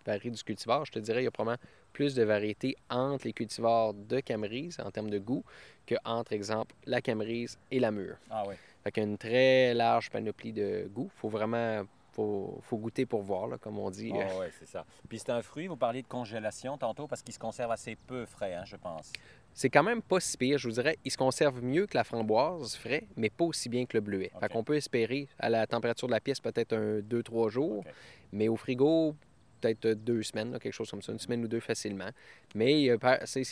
varie 0.05 0.31
du 0.31 0.43
cultivar. 0.43 0.83
Je 0.85 0.91
te 0.91 0.99
dirais, 0.99 1.21
il 1.21 1.25
y 1.25 1.27
a 1.27 1.31
probablement 1.31 1.63
plus 1.93 2.15
de 2.15 2.23
variétés 2.23 2.75
entre 2.89 3.25
les 3.25 3.33
cultivars 3.33 3.93
de 3.93 4.19
camerise 4.19 4.79
en 4.79 4.91
termes 4.91 5.09
de 5.09 5.19
goût 5.19 5.43
que 5.85 5.95
entre, 6.05 6.33
exemple, 6.33 6.75
la 6.85 7.01
camerise 7.01 7.57
et 7.71 7.79
la 7.79 7.91
mûre. 7.91 8.17
Ah 8.29 8.43
oui. 8.47 8.55
Fait 8.83 8.91
qu'il 8.91 9.03
y 9.03 9.05
a 9.05 9.09
une 9.09 9.17
très 9.17 9.73
large 9.73 10.09
panoplie 10.09 10.53
de 10.53 10.89
goûts. 10.93 11.11
Faut 11.15 11.29
vraiment 11.29 11.83
faut, 12.11 12.59
faut 12.63 12.77
goûter 12.77 13.05
pour 13.05 13.21
voir, 13.21 13.47
là, 13.47 13.57
comme 13.57 13.79
on 13.79 13.89
dit. 13.89 14.11
Ah 14.13 14.27
oui, 14.39 14.47
c'est 14.59 14.67
ça. 14.67 14.85
Puis 15.07 15.19
c'est 15.19 15.31
un 15.31 15.41
fruit, 15.41 15.67
vous 15.67 15.77
parliez 15.77 16.01
de 16.01 16.07
congélation 16.07 16.77
tantôt, 16.77 17.07
parce 17.07 17.21
qu'il 17.21 17.33
se 17.33 17.39
conserve 17.39 17.71
assez 17.71 17.95
peu 17.95 18.25
frais, 18.25 18.53
hein, 18.53 18.63
je 18.65 18.75
pense. 18.75 19.11
C'est 19.53 19.69
quand 19.69 19.83
même 19.83 20.01
pas 20.01 20.19
si 20.19 20.37
pire. 20.37 20.57
Je 20.57 20.67
vous 20.67 20.75
dirais, 20.75 20.97
il 21.03 21.11
se 21.11 21.17
conserve 21.17 21.61
mieux 21.61 21.85
que 21.85 21.97
la 21.97 22.03
framboise 22.03 22.75
frais, 22.75 23.03
mais 23.17 23.29
pas 23.29 23.45
aussi 23.45 23.69
bien 23.69 23.85
que 23.85 23.97
le 23.97 24.01
bleuet. 24.01 24.31
Fait 24.39 24.49
qu'on 24.49 24.63
peut 24.63 24.75
espérer, 24.75 25.27
à 25.39 25.49
la 25.49 25.67
température 25.67 26.07
de 26.07 26.13
la 26.13 26.21
pièce, 26.21 26.39
peut-être 26.39 26.73
un 26.73 26.99
2-3 26.99 27.49
jours, 27.49 27.83
mais 28.31 28.47
au 28.47 28.55
frigo, 28.55 29.15
peut-être 29.61 29.87
deux 30.03 30.23
semaines, 30.23 30.51
là, 30.51 30.59
quelque 30.59 30.73
chose 30.73 30.89
comme 30.89 31.01
ça, 31.01 31.11
une 31.11 31.19
semaine 31.19 31.43
ou 31.43 31.47
deux 31.47 31.59
facilement. 31.59 32.09
Mais 32.55 32.81
il, 32.81 32.97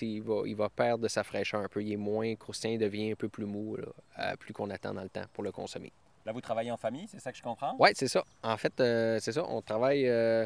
il 0.01 0.21
va, 0.21 0.41
il 0.45 0.55
va 0.55 0.69
perdre 0.69 1.03
de 1.03 1.07
sa 1.07 1.23
fraîcheur 1.23 1.61
un 1.61 1.67
peu. 1.67 1.81
Il 1.83 1.93
est 1.93 1.97
moins 1.97 2.35
croustillant, 2.35 2.73
il 2.73 2.79
devient 2.79 3.11
un 3.11 3.15
peu 3.15 3.29
plus 3.29 3.45
mou, 3.45 3.75
là, 3.75 3.85
euh, 4.19 4.35
plus 4.37 4.53
qu'on 4.53 4.69
attend 4.69 4.93
dans 4.93 5.03
le 5.03 5.09
temps 5.09 5.25
pour 5.33 5.43
le 5.43 5.51
consommer. 5.51 5.91
Là, 6.25 6.31
vous 6.31 6.41
travaillez 6.41 6.71
en 6.71 6.77
famille, 6.77 7.07
c'est 7.07 7.19
ça 7.19 7.31
que 7.31 7.37
je 7.37 7.43
comprends? 7.43 7.75
Oui, 7.79 7.89
c'est 7.93 8.07
ça. 8.09 8.23
En 8.43 8.57
fait, 8.57 8.79
euh, 8.79 9.19
c'est 9.21 9.31
ça. 9.31 9.45
On 9.47 9.61
travaille. 9.61 10.07
euh, 10.07 10.45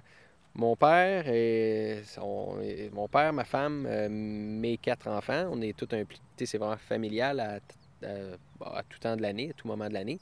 mon 0.55 0.75
père 0.75 1.27
et 1.27 2.03
son- 2.05 2.59
et 2.61 2.89
mon 2.93 3.07
père, 3.07 3.33
ma 3.33 3.43
femme, 3.43 3.87
euh, 3.87 4.07
mes 4.09 4.77
quatre 4.77 5.07
enfants. 5.07 5.47
On 5.51 5.59
est 5.61 5.75
tout 5.75 5.87
sais, 6.37 6.45
c'est 6.45 6.57
vraiment 6.59 6.77
familial 6.77 7.39
à, 7.39 7.59
à- 8.03 8.77
à 8.77 8.83
tout 8.83 8.99
temps 8.99 9.15
de 9.15 9.21
l'année, 9.21 9.49
à 9.51 9.53
tout 9.53 9.67
moment 9.67 9.87
de 9.87 9.93
l'année. 9.93 10.19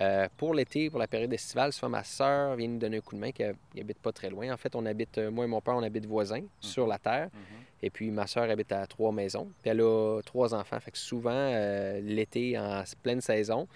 Euh, 0.00 0.26
pour 0.36 0.54
l'été, 0.54 0.90
pour 0.90 0.98
la 0.98 1.06
période 1.06 1.32
estivale, 1.32 1.72
souvent 1.72 1.90
ma 1.90 2.02
soeur 2.02 2.56
vient 2.56 2.66
nous 2.66 2.78
donner 2.78 2.96
un 2.96 3.00
coup 3.00 3.14
de 3.14 3.20
main 3.20 3.30
qui 3.30 3.44
habite 3.44 3.98
pas 3.98 4.10
très 4.12 4.28
loin. 4.28 4.52
En 4.52 4.56
fait, 4.56 4.74
on 4.74 4.84
habite, 4.86 5.18
euh, 5.18 5.30
moi 5.30 5.44
et 5.44 5.48
mon 5.48 5.60
père, 5.60 5.74
on 5.76 5.82
habite 5.84 6.06
voisins 6.06 6.42
sur 6.58 6.86
la 6.86 6.98
terre. 6.98 7.28
Mhm. 7.32 7.40
Et 7.82 7.90
puis 7.90 8.10
ma 8.10 8.26
soeur 8.26 8.50
habite 8.50 8.72
à 8.72 8.86
trois 8.86 9.12
maisons. 9.12 9.48
Puis 9.62 9.70
elle 9.70 9.80
a 9.82 10.20
trois 10.24 10.52
enfants. 10.54 10.80
Fait 10.80 10.90
que 10.90 10.98
souvent, 10.98 11.30
euh, 11.32 12.00
l'été, 12.00 12.58
en 12.58 12.82
pleine 13.02 13.20
saison, 13.20 13.68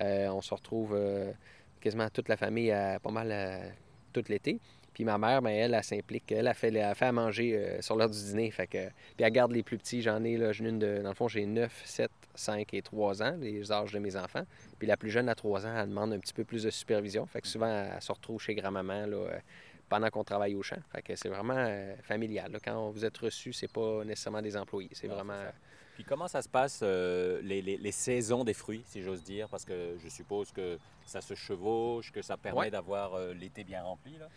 euh, 0.00 0.28
on 0.28 0.40
se 0.40 0.54
retrouve 0.54 0.94
euh, 0.94 1.32
quasiment 1.80 2.08
toute 2.08 2.28
la 2.28 2.36
famille 2.36 2.70
à, 2.70 2.98
pas 2.98 3.10
mal 3.10 3.28
euh, 3.30 3.68
tout 4.12 4.24
l'été. 4.28 4.58
Puis 4.94 5.04
ma 5.04 5.18
mère, 5.18 5.42
ben, 5.42 5.50
elle, 5.50 5.74
elle, 5.74 5.84
s'implique. 5.84 6.32
Elle 6.32 6.46
a 6.48 6.54
fait, 6.54 6.68
elle 6.68 6.78
a 6.78 6.94
fait 6.94 7.04
à 7.04 7.12
manger 7.12 7.54
euh, 7.54 7.82
sur 7.82 7.96
l'heure 7.96 8.08
du 8.08 8.18
dîner. 8.18 8.50
Fait 8.50 8.66
que, 8.66 8.86
puis 8.88 9.24
elle 9.26 9.30
garde 9.30 9.52
les 9.52 9.62
plus 9.62 9.76
petits. 9.76 10.00
J'en 10.00 10.24
ai, 10.24 10.38
là, 10.38 10.52
une 10.52 10.78
de, 10.78 11.02
dans 11.02 11.10
le 11.10 11.14
fond, 11.14 11.28
j'ai 11.28 11.44
9, 11.44 11.82
7, 11.84 12.10
5 12.36 12.72
et 12.74 12.82
3 12.82 13.22
ans, 13.22 13.36
les 13.40 13.72
âges 13.72 13.92
de 13.92 13.98
mes 13.98 14.16
enfants. 14.16 14.44
Puis 14.78 14.86
la 14.86 14.96
plus 14.96 15.10
jeune, 15.10 15.28
à 15.28 15.34
3 15.34 15.66
ans, 15.66 15.76
elle 15.76 15.88
demande 15.88 16.12
un 16.12 16.18
petit 16.18 16.34
peu 16.34 16.44
plus 16.44 16.62
de 16.64 16.70
supervision. 16.70 17.26
Fait 17.26 17.40
que 17.40 17.48
souvent, 17.48 17.66
elle 17.94 18.00
se 18.02 18.12
retrouve 18.12 18.40
chez 18.40 18.54
grand-maman 18.54 19.06
là, 19.06 19.16
euh, 19.16 19.38
pendant 19.88 20.08
qu'on 20.10 20.24
travaille 20.24 20.54
au 20.54 20.62
champ. 20.62 20.76
Fait 20.92 21.02
que 21.02 21.14
c'est 21.16 21.28
vraiment 21.28 21.54
euh, 21.56 21.94
familial. 22.02 22.52
là. 22.52 22.58
Quand 22.64 22.90
vous 22.90 23.04
êtes 23.04 23.16
reçu, 23.18 23.52
c'est 23.52 23.70
pas 23.72 24.04
nécessairement 24.04 24.42
des 24.42 24.56
employés. 24.56 24.90
C'est 24.92 25.08
vraiment. 25.08 25.40
Puis 25.94 26.04
comment 26.04 26.28
ça 26.28 26.42
se 26.42 26.48
passe, 26.48 26.80
euh, 26.82 27.40
les, 27.42 27.62
les- 27.62 27.78
les 27.78 27.92
saisons 27.92 28.44
des 28.44 28.52
fruits, 28.52 28.82
si 28.86 29.00
j'ose 29.02 29.22
dire? 29.22 29.48
Parce 29.48 29.64
que 29.64 29.96
je 30.02 30.08
suppose 30.10 30.52
que 30.52 30.78
ça 31.06 31.22
se 31.22 31.32
chevauche, 31.34 32.12
que 32.12 32.20
ça 32.20 32.36
permet 32.36 32.60
Ouais. 32.60 32.70
d'avoir 32.70 33.14
euh, 33.14 33.32
l'été 33.32 33.64
bien 33.64 33.82
rempli. 33.82 34.18
Là. 34.18 34.28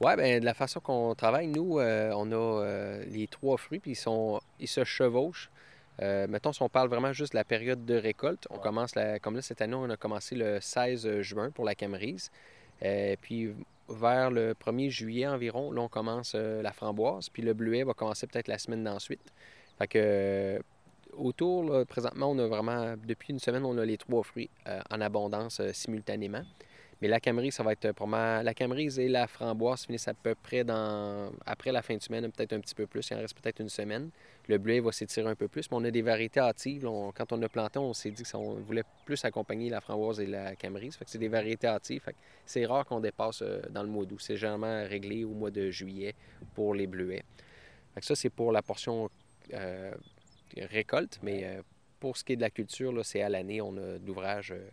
Oui, 0.00 0.16
bien, 0.16 0.40
de 0.40 0.44
la 0.44 0.54
façon 0.54 0.80
qu'on 0.80 1.14
travaille, 1.14 1.46
nous, 1.46 1.78
euh, 1.78 2.10
on 2.16 2.32
a 2.32 2.34
euh, 2.64 3.04
les 3.06 3.28
trois 3.28 3.56
fruits, 3.58 3.78
puis 3.78 3.92
ils, 3.92 3.96
sont, 3.96 4.40
ils 4.58 4.66
se 4.66 4.82
chevauchent. 4.82 5.50
Euh, 6.02 6.26
mettons, 6.28 6.52
si 6.52 6.62
on 6.62 6.68
parle 6.68 6.88
vraiment 6.88 7.12
juste 7.12 7.32
de 7.32 7.38
la 7.38 7.44
période 7.44 7.84
de 7.84 7.94
récolte, 7.94 8.46
on 8.50 8.54
Ouais. 8.56 8.60
commence, 8.60 8.94
la, 8.94 9.18
comme 9.18 9.36
là, 9.36 9.42
cette 9.42 9.62
année, 9.62 9.74
on 9.74 9.88
a 9.90 9.96
commencé 9.96 10.34
le 10.34 10.60
16 10.60 11.20
juin 11.20 11.50
pour 11.50 11.64
la 11.64 11.74
camerise. 11.74 12.30
Euh, 12.82 13.14
puis 13.20 13.54
vers 13.88 14.30
le 14.30 14.54
1er 14.54 14.90
juillet 14.90 15.26
environ, 15.26 15.70
là, 15.70 15.82
on 15.82 15.88
commence 15.88 16.32
euh, 16.34 16.62
la 16.62 16.72
framboise, 16.72 17.28
puis 17.28 17.42
le 17.42 17.54
bleuet 17.54 17.84
va 17.84 17.94
commencer 17.94 18.26
peut-être 18.26 18.48
la 18.48 18.58
semaine 18.58 18.82
d'ensuite. 18.82 19.32
Fait 19.78 19.86
que, 19.86 20.60
autour, 21.16 21.64
là, 21.64 21.84
présentement, 21.84 22.30
on 22.30 22.38
a 22.38 22.46
vraiment, 22.46 22.94
depuis 23.06 23.32
une 23.32 23.38
semaine, 23.38 23.64
on 23.64 23.76
a 23.78 23.84
les 23.84 23.96
trois 23.98 24.22
fruits 24.22 24.50
en 24.90 25.00
abondance 25.00 25.60
simultanément. 25.72 26.42
La 27.06 27.20
camerise, 27.20 27.54
ça 27.54 27.62
va 27.62 27.72
être 27.72 27.92
probablement. 27.92 28.42
La 28.42 28.54
camerise 28.54 28.98
et 28.98 29.08
la 29.08 29.26
framboise 29.26 29.84
finissent 29.84 30.08
à 30.08 30.14
peu 30.14 30.34
près 30.34 30.64
dans. 30.64 31.30
Après 31.44 31.72
la 31.72 31.82
fin 31.82 31.96
de 31.96 32.02
semaine, 32.02 32.30
peut-être 32.30 32.52
un 32.52 32.60
petit 32.60 32.74
peu 32.74 32.86
plus. 32.86 33.08
Il 33.10 33.16
en 33.16 33.20
reste 33.20 33.40
peut-être 33.40 33.60
une 33.60 33.68
semaine. 33.68 34.10
Le 34.48 34.58
bleuet 34.58 34.80
va 34.80 34.92
s'étirer 34.92 35.28
un 35.28 35.34
peu 35.34 35.48
plus. 35.48 35.70
Mais 35.70 35.76
on 35.76 35.84
a 35.84 35.90
des 35.90 36.02
variétés 36.02 36.40
hâtives. 36.40 36.82
quand 36.82 37.32
on 37.32 37.42
a 37.42 37.48
planté, 37.48 37.78
on 37.78 37.92
s'est 37.92 38.10
dit 38.10 38.22
qu'on 38.22 38.54
voulait 38.54 38.84
plus 39.04 39.24
accompagner 39.24 39.70
la 39.70 39.80
framboise 39.80 40.20
et 40.20 40.26
la 40.26 40.54
que 40.54 40.66
c'est 41.06 41.18
des 41.18 41.28
variétés 41.28 41.66
hâtives. 41.66 42.02
C'est 42.46 42.64
rare 42.66 42.84
qu'on 42.86 43.00
dépasse 43.00 43.42
euh, 43.42 43.60
dans 43.70 43.82
le 43.82 43.88
mois 43.88 44.04
d'août. 44.04 44.20
C'est 44.20 44.36
généralement 44.36 44.84
réglé 44.88 45.24
au 45.24 45.30
mois 45.32 45.50
de 45.50 45.70
juillet 45.70 46.14
pour 46.54 46.74
les 46.74 46.86
bleuets. 46.86 47.24
Que 47.94 48.04
ça, 48.04 48.14
c'est 48.14 48.30
pour 48.30 48.52
la 48.52 48.62
portion 48.62 49.10
euh, 49.52 49.92
récolte. 50.56 51.18
Mais 51.22 51.44
euh, 51.44 51.62
pour 52.00 52.16
ce 52.16 52.24
qui 52.24 52.34
est 52.34 52.36
de 52.36 52.42
la 52.42 52.50
culture, 52.50 52.92
c'est 53.04 53.22
à 53.22 53.28
l'année. 53.28 53.60
On 53.60 53.76
a 53.76 53.98
d'ouvrages 53.98 54.52
euh, 54.52 54.68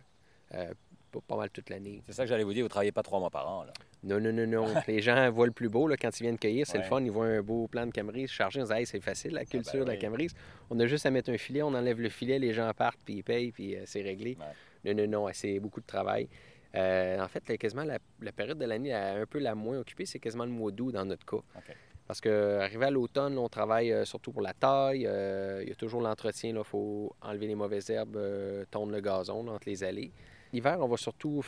euh, 0.54 0.74
pas- 1.20 1.36
mal 1.36 1.50
toute 1.50 1.68
l'année. 1.70 2.00
C'est 2.06 2.12
ça 2.12 2.22
que 2.24 2.28
j'allais 2.28 2.44
vous 2.44 2.52
dire, 2.52 2.62
vous 2.62 2.66
ne 2.66 2.70
travaillez 2.70 2.92
pas 2.92 3.02
trois 3.02 3.20
mois 3.20 3.30
par 3.30 3.48
an. 3.48 3.64
Là. 3.64 3.72
Non, 4.04 4.18
non, 4.20 4.32
non, 4.32 4.46
non. 4.46 4.74
Les 4.88 5.00
gens 5.00 5.30
voient 5.32 5.46
le 5.46 5.52
plus 5.52 5.68
beau 5.68 5.86
là, 5.86 5.96
quand 5.96 6.18
ils 6.18 6.22
viennent 6.24 6.38
cueillir. 6.38 6.66
C'est 6.66 6.78
Ouais. 6.78 6.84
le 6.84 6.88
fun. 6.88 7.00
Ils 7.02 7.10
voient 7.10 7.26
un 7.26 7.42
beau 7.42 7.68
plan 7.68 7.86
de 7.86 7.90
camerise 7.92 8.30
chargé. 8.30 8.60
Ils 8.60 8.62
disent, 8.64 8.72
hey, 8.72 8.86
c'est 8.86 9.00
facile, 9.00 9.32
la 9.32 9.44
culture 9.44 9.80
ben 9.80 9.84
de 9.84 9.90
la 9.90 9.96
camerise. 9.96 10.34
On 10.70 10.78
a 10.80 10.86
juste 10.86 11.06
à 11.06 11.10
mettre 11.10 11.30
un 11.30 11.38
filet, 11.38 11.62
on 11.62 11.68
enlève 11.74 12.00
le 12.00 12.08
filet, 12.08 12.38
les 12.38 12.52
gens 12.52 12.70
partent, 12.74 13.00
puis 13.04 13.14
ils 13.14 13.22
payent, 13.24 13.52
puis 13.52 13.76
euh, 13.76 13.82
c'est 13.86 14.02
réglé. 14.02 14.36
Ouais. 14.84 14.94
Non, 14.94 15.02
non, 15.06 15.26
non, 15.26 15.30
c'est 15.32 15.60
beaucoup 15.60 15.80
de 15.80 15.86
travail. 15.86 16.28
Euh, 16.74 17.20
en 17.20 17.28
fait, 17.28 17.56
quasiment 17.58 17.84
la, 17.84 17.98
la 18.20 18.32
période 18.32 18.58
de 18.58 18.64
l'année 18.64 18.94
un 18.94 19.26
peu 19.26 19.38
la 19.38 19.54
moins 19.54 19.78
occupée, 19.78 20.06
c'est 20.06 20.18
quasiment 20.18 20.44
le 20.46 20.50
mois 20.50 20.70
d'août 20.72 20.92
dans 20.92 21.04
notre 21.04 21.26
cas. 21.26 21.42
Parce 22.08 22.20
qu'arrivé 22.20 22.86
à 22.86 22.90
l'automne, 22.90 23.38
on 23.38 23.48
travaille 23.48 23.92
euh, 23.92 24.04
surtout 24.04 24.32
pour 24.32 24.42
la 24.42 24.52
taille. 24.52 25.06
euh, 25.06 25.60
il 25.62 25.68
y 25.68 25.72
a 25.72 25.74
toujours 25.76 26.00
l'entretien. 26.02 26.50
Il 26.56 26.64
faut 26.64 27.14
enlever 27.22 27.46
les 27.46 27.54
mauvaises 27.54 27.88
herbes, 27.90 28.16
euh, 28.16 28.64
tondre 28.70 28.92
le 28.92 29.00
gazon 29.00 29.44
là, 29.44 29.52
entre 29.52 29.68
les 29.68 29.84
allées. 29.84 30.12
L'hiver, 30.52 30.76
on 30.80 30.86
va 30.86 30.98
surtout 30.98 31.42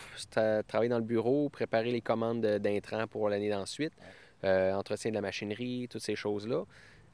travailler 0.67 0.89
dans 0.89 0.99
le 0.99 1.05
bureau, 1.05 1.51
préparer 1.51 1.91
les 1.91 2.01
commandes 2.01 2.41
de- 2.41 2.59
d'intrants 2.59 3.07
pour 3.07 3.29
l'année 3.29 3.51
d'ensuite, 3.51 3.93
euh, 4.45 4.73
entretien 4.73 5.11
de 5.11 5.15
la 5.15 5.21
machinerie, 5.21 5.89
toutes 5.91 6.03
ces 6.03 6.17
choses-là. 6.17 6.65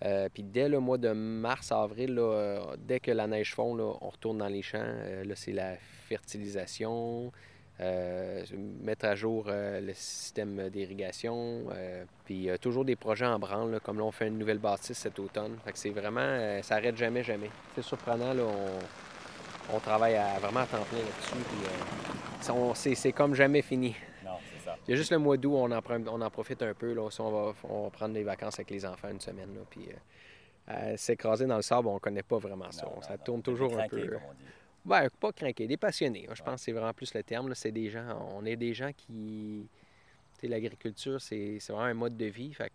Euh, 0.05 0.29
puis 0.33 0.45
dès 0.45 0.69
le 0.69 0.79
mois 0.79 0.99
de 0.99 1.11
mars, 1.11 1.73
avril, 1.73 2.15
là, 2.15 2.23
euh, 2.23 2.77
dès 2.79 3.01
que 3.01 3.11
la 3.11 3.27
neige 3.27 3.55
fond, 3.55 3.75
là, 3.75 3.93
on 4.01 4.09
retourne 4.09 4.39
dans 4.39 4.49
les 4.49 4.63
champs. 4.63 4.79
Là, 5.25 5.35
c'est 5.35 5.53
la 5.53 5.75
fertilisation, 6.09 7.33
mettre 8.83 9.07
à 9.07 9.15
jour 9.15 9.47
le 9.49 9.93
système 9.95 10.69
d'irrigation, 10.69 11.65
puis 12.25 12.49
toujours 12.61 12.85
des 12.85 12.97
projets 12.97 13.27
en 13.27 13.39
branle, 13.39 13.73
là, 13.73 13.81
comme 13.81 13.99
là, 13.99 14.05
on 14.05 14.13
fait 14.13 14.29
une 14.29 14.39
nouvelle 14.39 14.59
bâtisse 14.59 14.99
cet 14.99 15.19
automne. 15.19 15.57
Fait 15.65 15.73
que 15.73 15.79
c'est 15.79 15.91
vraiment, 15.91 16.63
ça 16.63 16.77
arrête 16.77 16.97
jamais, 16.97 17.23
jamais. 17.23 17.51
C'est 17.75 17.83
surprenant, 17.83 18.33
là, 18.33 18.43
on, 18.45 18.79
on 19.75 19.79
travaille 19.81 20.17
à- 20.17 20.39
vraiment 20.39 20.61
à 20.61 20.67
temps 20.67 20.83
plein 20.85 20.99
là-dessus, 20.99 21.35
euh, 21.35 22.73
c'est- 22.75 23.13
comme 23.13 23.35
jamais 23.35 23.63
fini. 23.63 23.95
Non, 24.25 24.33
c'est 24.53 24.65
ça. 24.65 24.77
Il 24.87 24.91
y 24.91 24.95
a 24.95 24.97
juste 24.97 25.11
le 25.13 25.19
mois 25.19 25.37
d'août, 25.37 25.55
on 25.57 25.71
en, 25.71 25.81
on 26.07 26.21
en 26.21 26.31
profite 26.31 26.63
un 26.63 26.75
peu. 26.75 26.93
Là. 26.93 27.03
On, 27.19 27.31
va, 27.31 27.53
on 27.65 27.83
va 27.85 27.91
prendre 27.91 28.15
des 28.15 28.23
vacances 28.23 28.55
avec 28.55 28.71
les 28.71 28.85
enfants 28.87 29.09
une 29.11 29.21
semaine. 29.21 29.55
Là, 29.55 29.61
puis, 29.69 29.89
euh, 29.89 30.73
euh, 30.73 30.97
s'écraser 30.97 31.47
dans 31.47 31.57
le 31.57 31.63
sable, 31.63 31.89
on 31.89 31.99
connaît 31.99 32.23
pas 32.23 32.39
vraiment 32.39 32.71
ça. 32.71 32.87
Non, 32.87 32.97
non, 32.97 33.03
ça 33.03 33.19
tourne 33.19 33.43
toujours 33.43 33.79
un 33.79 33.89
peu. 33.89 34.07
comme 34.07 34.21
on 34.29 34.33
dit. 34.35 34.45
Ouais, 34.87 35.09
pas 35.21 35.33
craquer, 35.33 35.67
des 35.67 35.77
passionnés. 35.77 36.27
Je 36.33 36.43
pense 36.43 36.55
que 36.57 36.61
c'est 36.61 36.73
vraiment 36.73 36.93
plus 36.95 37.13
le 37.15 37.23
terme. 37.23 37.55
C'est 37.55 37.73
des 37.73 37.91
gens, 37.91 38.19
on 38.35 38.45
est 38.47 38.57
des 38.57 38.73
gens 38.73 38.91
qui. 38.97 39.69
Tu 40.39 40.41
sais, 40.41 40.49
l'agriculture, 40.49 41.21
c'est 41.21 41.59
vraiment 41.69 41.83
un 41.85 41.95
mode 41.95 42.17
de 42.17 42.27
vie. 42.27 42.55
Fait 42.55 42.73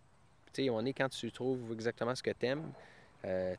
on 0.70 0.86
est 0.86 0.92
quand 0.94 1.08
tu 1.10 1.30
trouves 1.32 1.72
exactement 1.72 2.14
ce 2.14 2.22
que 2.22 2.30
tu 2.30 2.46
aimes, 2.46 2.72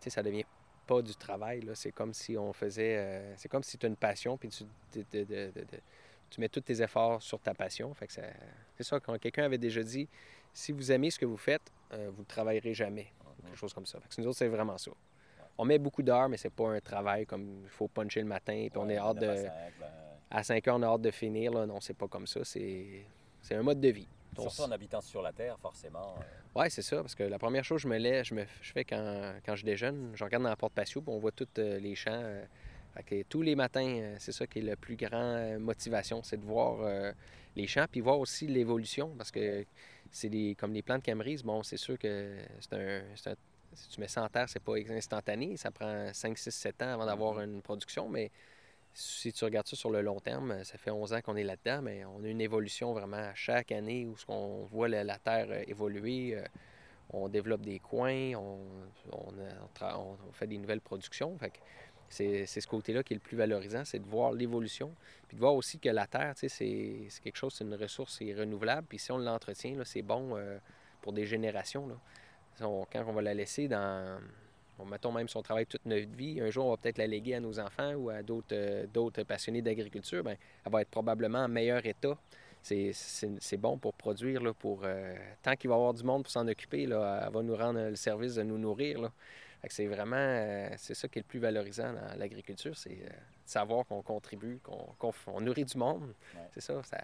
ça 0.09 0.23
devient 0.23 0.45
pas 0.87 1.01
du 1.01 1.15
travail. 1.15 1.67
C'est 1.75 1.91
comme 1.91 2.13
si 2.13 2.37
on 2.37 2.53
faisait. 2.53 2.97
euh, 2.97 3.33
c'est 3.37 3.49
comme 3.49 3.63
si 3.63 3.77
tu 3.77 3.85
as 3.85 3.89
une 3.89 3.95
passion, 3.95 4.37
puis 4.37 4.49
tu, 4.49 4.63
de- 4.93 5.05
de- 5.11 5.23
de- 5.25 5.51
de- 5.51 5.61
de- 5.61 5.81
tu 6.29 6.41
mets 6.41 6.49
tous 6.49 6.61
tes 6.61 6.81
efforts 6.81 7.21
sur 7.21 7.39
ta 7.39 7.53
passion. 7.53 7.93
Fait 7.93 8.07
que 8.07 8.13
ça- 8.13 8.21
c'est 8.75 8.83
ça, 8.83 8.99
quand 8.99 9.17
quelqu'un 9.19 9.43
avait 9.45 9.57
déjà 9.57 9.83
dit 9.83 10.07
si 10.53 10.71
vous 10.71 10.91
aimez 10.91 11.11
ce 11.11 11.19
que 11.19 11.25
vous 11.25 11.37
faites, 11.37 11.71
euh, 11.93 12.09
vous 12.13 12.21
ne 12.21 12.25
travaillerez 12.27 12.73
jamais. 12.73 13.07
Quelque 13.43 13.57
chose 13.57 13.73
comme 13.73 13.85
ça. 13.85 13.99
Fait 13.99 14.09
que 14.09 14.21
nous 14.21 14.27
autres, 14.27 14.37
c'est 14.39 14.47
vraiment 14.47 14.77
ça. 14.77 14.91
On 15.57 15.65
met 15.65 15.77
beaucoup 15.79 16.03
d'heures, 16.03 16.27
mais 16.29 16.37
c'est 16.37 16.49
pas 16.49 16.69
un 16.69 16.79
travail 16.81 17.25
comme 17.25 17.61
il 17.63 17.69
faut 17.69 17.87
puncher 17.87 18.19
le 18.21 18.27
matin, 18.27 18.67
puis 18.69 18.77
on 18.77 18.85
Ouais, 18.87 18.93
est 18.95 18.97
hâte 18.97 19.17
à 19.17 19.35
de. 19.35 19.43
ben, 19.43 19.51
À 20.29 20.43
5 20.43 20.67
heures, 20.67 20.75
on 20.75 20.81
a 20.83 20.87
hâte 20.87 21.01
de 21.01 21.11
finir. 21.11 21.51
Là. 21.53 21.65
Non, 21.65 21.79
c'est 21.79 21.93
pas 21.95 22.07
comme 22.07 22.27
ça. 22.27 22.41
C'est 22.43 23.05
c'est 23.41 23.55
un 23.55 23.63
mode 23.63 23.79
de 23.79 23.89
vie. 23.89 24.07
On 24.37 24.43
Surtout 24.49 24.61
en 24.63 24.71
habitant 24.71 25.01
sur 25.01 25.21
la 25.21 25.31
Terre, 25.33 25.57
forcément. 25.59 26.15
euh, 26.19 26.23
Oui, 26.55 26.69
c'est 26.69 26.81
ça, 26.81 26.97
parce 26.97 27.15
que 27.15 27.23
la 27.23 27.39
première 27.39 27.63
chose 27.63 27.77
que 27.81 27.83
je 27.83 27.87
me 27.93 27.97
lève, 27.97 28.23
je, 28.25 28.33
me, 28.33 28.45
je 28.61 28.71
fais 28.71 28.83
quand, 28.83 29.33
quand 29.45 29.55
je 29.55 29.65
déjeune, 29.65 30.11
je 30.15 30.23
regarde 30.23 30.43
dans 30.43 30.49
la 30.49 30.55
porte 30.55 30.73
patio, 30.73 31.01
puis 31.01 31.11
on 31.13 31.19
voit 31.19 31.31
tous 31.31 31.47
euh, 31.59 31.79
les 31.79 31.95
champs. 31.95 32.11
euh, 32.11 32.43
fait 32.95 33.03
que 33.03 33.23
tous 33.23 33.41
les 33.43 33.55
matins, 33.55 34.15
c'est 34.19 34.31
ça 34.31 34.47
qui 34.47 34.59
est 34.59 34.63
la 34.63 34.75
plus 34.75 34.95
grande 34.95 35.59
motivation, 35.59 36.23
c'est 36.23 36.37
de 36.37 36.45
voir 36.45 36.79
les 37.55 37.67
champs, 37.67 37.85
puis 37.91 38.01
voir 38.01 38.17
aussi 38.19 38.47
l'évolution, 38.47 39.13
parce 39.15 39.29
que 39.29 39.65
c'est 40.11 40.29
des, 40.29 40.55
comme 40.55 40.73
les 40.73 40.81
plantes 40.81 41.03
camerise, 41.03 41.43
bon, 41.43 41.61
c'est 41.61 41.77
sûr 41.77 41.99
que 41.99 42.35
c'est 42.59 42.73
un, 42.73 43.01
c'est 43.15 43.29
un- 43.31 43.35
Si 43.75 43.89
tu 43.89 43.99
mets 43.99 44.07
ça 44.07 44.23
en 44.23 44.29
terre, 44.29 44.49
c'est 44.49 44.63
pas 44.63 44.73
instantané, 44.89 45.57
ça 45.57 45.69
prend 45.69 46.11
5, 46.11 46.37
6, 46.39 46.49
7 46.55 46.81
ans 46.81 46.93
avant 46.93 47.05
d'avoir 47.05 47.39
une 47.41 47.61
production, 47.61 48.09
mais 48.09 48.31
si 48.99 49.31
tu 49.33 49.45
regardes 49.45 49.67
ça 49.67 49.75
sur 49.75 49.91
le 49.91 50.01
long 50.01 50.19
terme, 50.19 50.63
ça 50.63 50.77
fait 50.77 50.91
11 50.91 51.13
ans 51.13 51.21
qu'on 51.21 51.35
est 51.35 51.43
là-dedans, 51.43 51.81
mais 51.83 52.03
on 52.05 52.23
a 52.23 52.27
une 52.27 52.41
évolution 52.41 52.93
vraiment 52.93 53.17
à 53.17 53.35
chaque 53.35 53.71
année 53.71 54.05
où 54.07 54.15
qu'on 54.25 54.65
voit 54.65 54.87
la, 54.87 55.17
terre 55.19 55.47
euh, 55.49 55.63
évoluer. 55.67 56.35
euh, 56.37 56.43
on 57.11 57.29
développe 57.29 57.61
des 57.61 57.79
coins, 57.79 58.33
on, 58.35 58.59
on, 59.11 59.17
on 59.17 59.87
on- 59.95 60.17
on 60.29 60.31
fait 60.33 60.47
des 60.47 60.57
nouvelles 60.57 60.81
productions. 60.81 61.37
C'est 62.09 62.45
c'est 62.45 62.61
ce 62.61 62.67
côté-là 62.67 63.03
qui 63.03 63.13
est 63.13 63.17
le 63.17 63.21
plus 63.21 63.37
valorisant, 63.37 63.83
c'est 63.85 63.99
de 63.99 64.07
voir 64.07 64.31
l'évolution. 64.33 64.93
Puis 65.27 65.35
de 65.35 65.41
voir 65.41 65.55
aussi 65.55 65.79
que 65.79 65.89
la 65.89 66.07
terre, 66.07 66.33
c'est 66.37 66.47
c'est 66.49 67.21
quelque 67.23 67.37
chose, 67.37 67.53
c'est 67.55 67.65
une 67.65 67.75
ressource 67.75 68.17
qui 68.17 68.29
est 68.31 68.35
renouvelable. 68.35 68.87
Puis 68.87 68.99
si 68.99 69.11
on 69.11 69.17
l'entretient, 69.17 69.75
là, 69.77 69.85
c'est 69.85 70.01
bon 70.03 70.37
euh, 70.37 70.57
pour 71.01 71.13
des 71.13 71.25
générations. 71.25 71.87
On- 72.61 72.85
quand 72.91 73.03
on 73.07 73.13
va 73.13 73.21
la 73.21 73.33
laisser 73.33 73.67
dans. 73.67 74.19
Bon, 74.77 74.85
mettons 74.85 75.11
même 75.11 75.27
si 75.27 75.35
on 75.37 75.41
travaille 75.41 75.65
toute 75.65 75.85
notre 75.85 76.09
vie, 76.15 76.39
un 76.39 76.49
jour 76.49 76.67
on 76.67 76.71
va 76.71 76.77
peut-être 76.77 76.97
la 76.97 77.07
léguer 77.07 77.35
à 77.35 77.39
nos 77.39 77.59
enfants 77.59 77.93
ou 77.93 78.09
à 78.09 78.21
d'autres 78.21 78.53
euh, 78.53 79.23
passionnés 79.27 79.61
d'agriculture, 79.61 80.23
ben, 80.23 80.37
elle 80.65 80.71
va 80.71 80.81
être 80.81 80.89
probablement 80.89 81.39
en 81.39 81.47
meilleur 81.47 81.85
état. 81.85 82.17
C'est- 82.61 83.57
bon 83.57 83.77
pour 83.77 83.93
produire, 83.93 84.41
là, 84.43 84.53
pour, 84.53 84.81
euh, 84.83 85.15
tant 85.41 85.55
qu'il 85.55 85.69
va 85.69 85.75
y 85.75 85.77
avoir 85.77 85.93
du 85.93 86.03
monde 86.03 86.23
pour 86.23 86.31
s'en 86.31 86.47
occuper, 86.47 86.85
là, 86.85 87.23
elle 87.25 87.33
va 87.33 87.41
nous 87.41 87.55
rendre 87.55 87.79
le 87.79 87.95
service 87.95 88.35
de 88.35 88.43
nous 88.43 88.57
nourrir. 88.57 89.01
Là. 89.01 89.11
C'est 89.69 89.87
vraiment, 89.87 90.15
euh, 90.17 90.69
c'est 90.77 90.93
ça 90.93 91.07
qui 91.07 91.19
est 91.19 91.21
le 91.23 91.27
plus 91.27 91.39
valorisant 91.39 91.93
dans 91.93 92.17
l'agriculture, 92.17 92.77
c'est 92.77 92.99
euh, 93.01 93.09
de 93.09 93.15
savoir 93.45 93.85
qu'on 93.85 94.01
contribue, 94.01 94.59
qu'on 94.63 95.13
on 95.27 95.41
nourrit 95.41 95.65
du 95.65 95.77
monde. 95.77 96.13
Ouais. 96.35 96.41
C'est 96.53 96.61
ça, 96.61 96.81
ça 96.83 96.99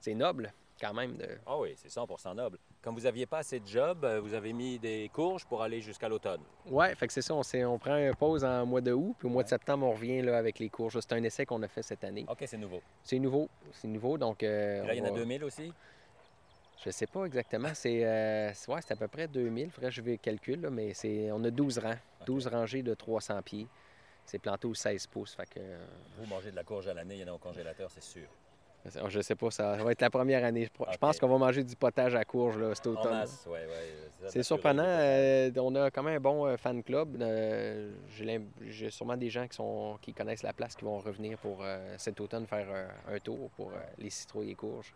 c'est 0.00 0.14
noble 0.14 0.52
quand 0.80 0.92
même. 0.94 1.16
De... 1.16 1.26
Ah 1.46 1.58
oui, 1.58 1.74
c'est 1.76 1.88
100% 1.88 2.34
noble. 2.34 2.58
Comme 2.82 2.94
vous 2.94 3.02
n'aviez 3.02 3.26
pas 3.26 3.38
assez 3.38 3.60
de 3.60 3.66
job, 3.66 4.04
euh, 4.04 4.20
vous 4.20 4.34
avez 4.34 4.52
mis 4.52 4.78
des 4.78 5.10
courges 5.12 5.44
pour 5.46 5.62
aller 5.62 5.80
jusqu'à 5.80 6.08
l'automne. 6.08 6.40
Ouais, 6.66 6.94
fait 6.94 7.06
que 7.06 7.12
c'est 7.12 7.22
ça, 7.22 7.34
on, 7.34 7.42
s'est- 7.42 7.64
on 7.64 7.78
prend 7.78 7.96
une 7.96 8.14
pause 8.14 8.44
en 8.44 8.64
mois 8.66 8.80
de 8.80 8.92
août, 8.92 9.14
puis 9.18 9.26
au 9.26 9.30
mois 9.30 9.42
de 9.42 9.48
septembre, 9.48 9.86
on 9.86 9.92
revient 9.92 10.22
là, 10.22 10.38
avec 10.38 10.58
les 10.58 10.68
courges. 10.68 10.98
C'est 11.00 11.12
un 11.14 11.22
essai 11.22 11.46
qu'on 11.46 11.62
a 11.62 11.68
fait 11.68 11.82
cette 11.82 12.04
année. 12.04 12.24
OK, 12.28 12.44
c'est 12.46 12.56
nouveau. 12.56 12.80
C'est 13.02 13.18
nouveau, 13.18 13.48
c'est 13.72 13.88
nouveau, 13.88 14.18
donc... 14.18 14.42
euh, 14.42 14.84
là, 14.86 14.94
il 14.94 14.98
y 14.98 15.02
en 15.02 15.06
a 15.06 15.10
va- 15.10 15.16
2000 15.16 15.44
aussi? 15.44 15.72
Je 16.84 16.90
sais 16.90 17.06
pas 17.06 17.24
exactement. 17.24 17.70
C'est 17.74 18.04
euh, 18.04 18.52
c'est- 18.54 18.70
ouais, 18.70 18.80
c'est 18.82 18.92
à 18.92 18.96
peu 18.96 19.08
près 19.08 19.26
2000. 19.26 19.70
Faudrait 19.70 19.90
que 19.90 19.96
je 19.96 20.02
vais 20.02 20.18
calcule, 20.18 20.60
là, 20.60 20.70
mais 20.70 20.94
c'est 20.94 21.32
on 21.32 21.42
a 21.44 21.50
12 21.50 21.78
rangs. 21.78 21.96
12 22.26 22.46
rangées 22.48 22.82
de 22.82 22.94
300 22.94 23.40
pieds. 23.42 23.66
C'est 24.24 24.38
planté 24.38 24.66
au 24.68 24.74
16 24.74 25.06
pouces. 25.06 25.34
Fait 25.34 25.48
que, 25.48 25.60
Vous 26.18 26.26
mangez 26.26 26.50
de 26.50 26.56
la 26.56 26.64
courge 26.64 26.86
à 26.88 26.94
l'année, 26.94 27.14
il 27.16 27.20
y 27.20 27.24
en 27.24 27.28
a 27.32 27.32
au 27.32 27.38
congélateur, 27.38 27.90
c'est 27.90 28.02
sûr. 28.02 28.26
Je 29.08 29.20
sais 29.20 29.34
pas, 29.34 29.50
ça 29.50 29.76
va 29.76 29.92
être 29.92 30.00
la 30.00 30.10
première 30.10 30.44
année. 30.44 30.68
Je, 30.92 30.98
pense 30.98 31.18
qu'on 31.18 31.28
va 31.28 31.38
manger 31.38 31.64
du 31.64 31.76
potage 31.76 32.14
à 32.14 32.24
courge 32.24 32.58
là, 32.58 32.74
cet 32.74 32.86
automne. 32.86 33.24
C'est 34.28 34.42
surprenant. 34.42 34.84
euh, 34.86 35.50
on 35.56 35.74
a 35.74 35.90
quand 35.90 36.02
même 36.02 36.16
un 36.16 36.20
bon 36.20 36.46
euh, 36.46 36.56
fan 36.56 36.82
club. 36.82 37.20
Euh, 37.20 37.92
J'ai 38.68 38.90
sûrement 38.90 39.16
des 39.16 39.30
gens 39.30 39.46
qui, 39.46 39.56
sont, 39.56 39.98
qui 40.00 40.12
connaissent 40.12 40.42
la 40.42 40.52
place 40.52 40.74
qui 40.74 40.84
vont 40.84 40.98
revenir 40.98 41.38
pour 41.38 41.58
euh, 41.62 41.94
cet 41.98 42.20
automne 42.20 42.46
faire 42.46 42.66
un 43.08 43.18
tour 43.18 43.50
pour 43.56 43.72
les 43.98 44.10
citrouilles 44.10 44.50
et 44.50 44.54
courges. 44.54 44.94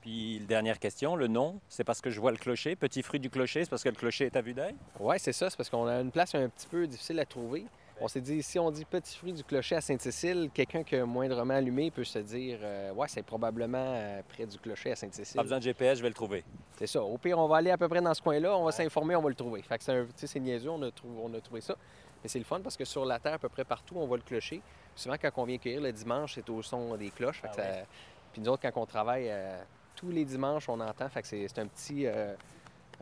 Puis, 0.00 0.40
dernière 0.48 0.78
question, 0.78 1.14
le 1.14 1.26
nom, 1.26 1.60
c'est 1.68 1.84
parce 1.84 2.00
que 2.00 2.08
je 2.08 2.20
vois 2.20 2.30
le 2.30 2.38
clocher. 2.38 2.74
Petit 2.74 3.02
fruit 3.02 3.20
du 3.20 3.28
clocher, 3.28 3.64
c'est 3.64 3.70
parce 3.70 3.82
que 3.82 3.90
le 3.90 3.94
clocher 3.94 4.26
est 4.26 4.36
à 4.36 4.40
vue 4.40 4.54
d'œil? 4.54 4.74
Oui, 4.98 5.16
c'est 5.18 5.32
ça. 5.32 5.50
C'est 5.50 5.56
parce 5.56 5.68
qu'on 5.68 5.86
a 5.86 6.00
une 6.00 6.10
place 6.10 6.34
un 6.34 6.48
petit 6.48 6.66
peu 6.66 6.86
difficile 6.86 7.18
à 7.20 7.26
trouver. 7.26 7.66
On 8.02 8.08
s'est 8.08 8.20
dit, 8.20 8.42
si 8.42 8.58
on 8.58 8.70
dit 8.70 8.84
petit 8.86 9.16
fruit 9.16 9.32
du 9.32 9.44
clocher 9.44 9.76
à 9.76 9.80
Sainte-Cécile, 9.80 10.50
quelqu'un 10.54 10.82
qui 10.82 10.96
a 10.96 11.04
moindrement 11.04 11.54
allumé 11.54 11.90
peut 11.90 12.04
se 12.04 12.18
dire, 12.20 12.58
euh, 12.62 12.92
ouais, 12.94 13.06
c'est 13.08 13.22
probablement 13.22 13.78
euh, 13.94 14.22
près 14.28 14.46
du 14.46 14.58
clocher 14.58 14.92
à 14.92 14.96
Sainte-Cécile. 14.96 15.36
Pas 15.36 15.42
besoin 15.42 15.58
de 15.58 15.62
GPS, 15.64 15.98
je 15.98 16.02
vais 16.02 16.08
le 16.08 16.14
trouver. 16.14 16.42
C'est 16.78 16.86
ça. 16.86 17.02
Au 17.02 17.18
pire, 17.18 17.38
on 17.38 17.46
va 17.46 17.58
aller 17.58 17.70
à 17.70 17.76
peu 17.76 17.88
près 17.88 18.00
dans 18.00 18.14
ce 18.14 18.22
coin-là, 18.22 18.56
on 18.56 18.64
va 18.64 18.72
s'informer, 18.72 19.14
on 19.16 19.22
va 19.22 19.28
le 19.28 19.34
trouver. 19.34 19.60
Fait 19.62 19.76
que 19.78 20.06
c'est 20.16 20.40
niaiseux, 20.40 20.70
on 20.70 20.82
a, 20.82 20.88
on 21.22 21.34
a 21.34 21.40
trouvé 21.40 21.60
ça. 21.60 21.74
Mais 22.22 22.28
c'est 22.28 22.38
le 22.38 22.44
fun 22.44 22.60
parce 22.60 22.76
que 22.76 22.84
sur 22.84 23.04
la 23.04 23.18
terre, 23.18 23.34
à 23.34 23.38
peu 23.38 23.48
près 23.50 23.64
partout, 23.64 23.94
on 23.96 24.06
voit 24.06 24.16
le 24.16 24.22
clocher. 24.22 24.62
Souvent, 24.94 25.16
quand 25.20 25.30
on 25.36 25.44
vient 25.44 25.58
cueillir 25.58 25.80
le 25.82 25.92
dimanche, 25.92 26.34
c'est 26.34 26.48
au 26.50 26.62
son 26.62 26.96
des 26.96 27.10
cloches. 27.10 27.40
Fait 27.42 27.48
que 27.48 27.52
Ah 27.58 27.62
ça- 27.80 27.86
Puis 28.32 28.40
nous 28.42 28.48
autres, 28.48 28.62
quand 28.62 28.80
on 28.80 28.86
travaille, 28.86 29.26
euh, 29.30 29.58
tous 29.96 30.10
les 30.10 30.24
dimanches, 30.24 30.68
on 30.68 30.80
entend. 30.80 31.08
Fait 31.10 31.20
que 31.22 31.28
c'est 31.28 31.58
un 31.58 31.66
petit 31.66 32.06
euh, 32.06 32.34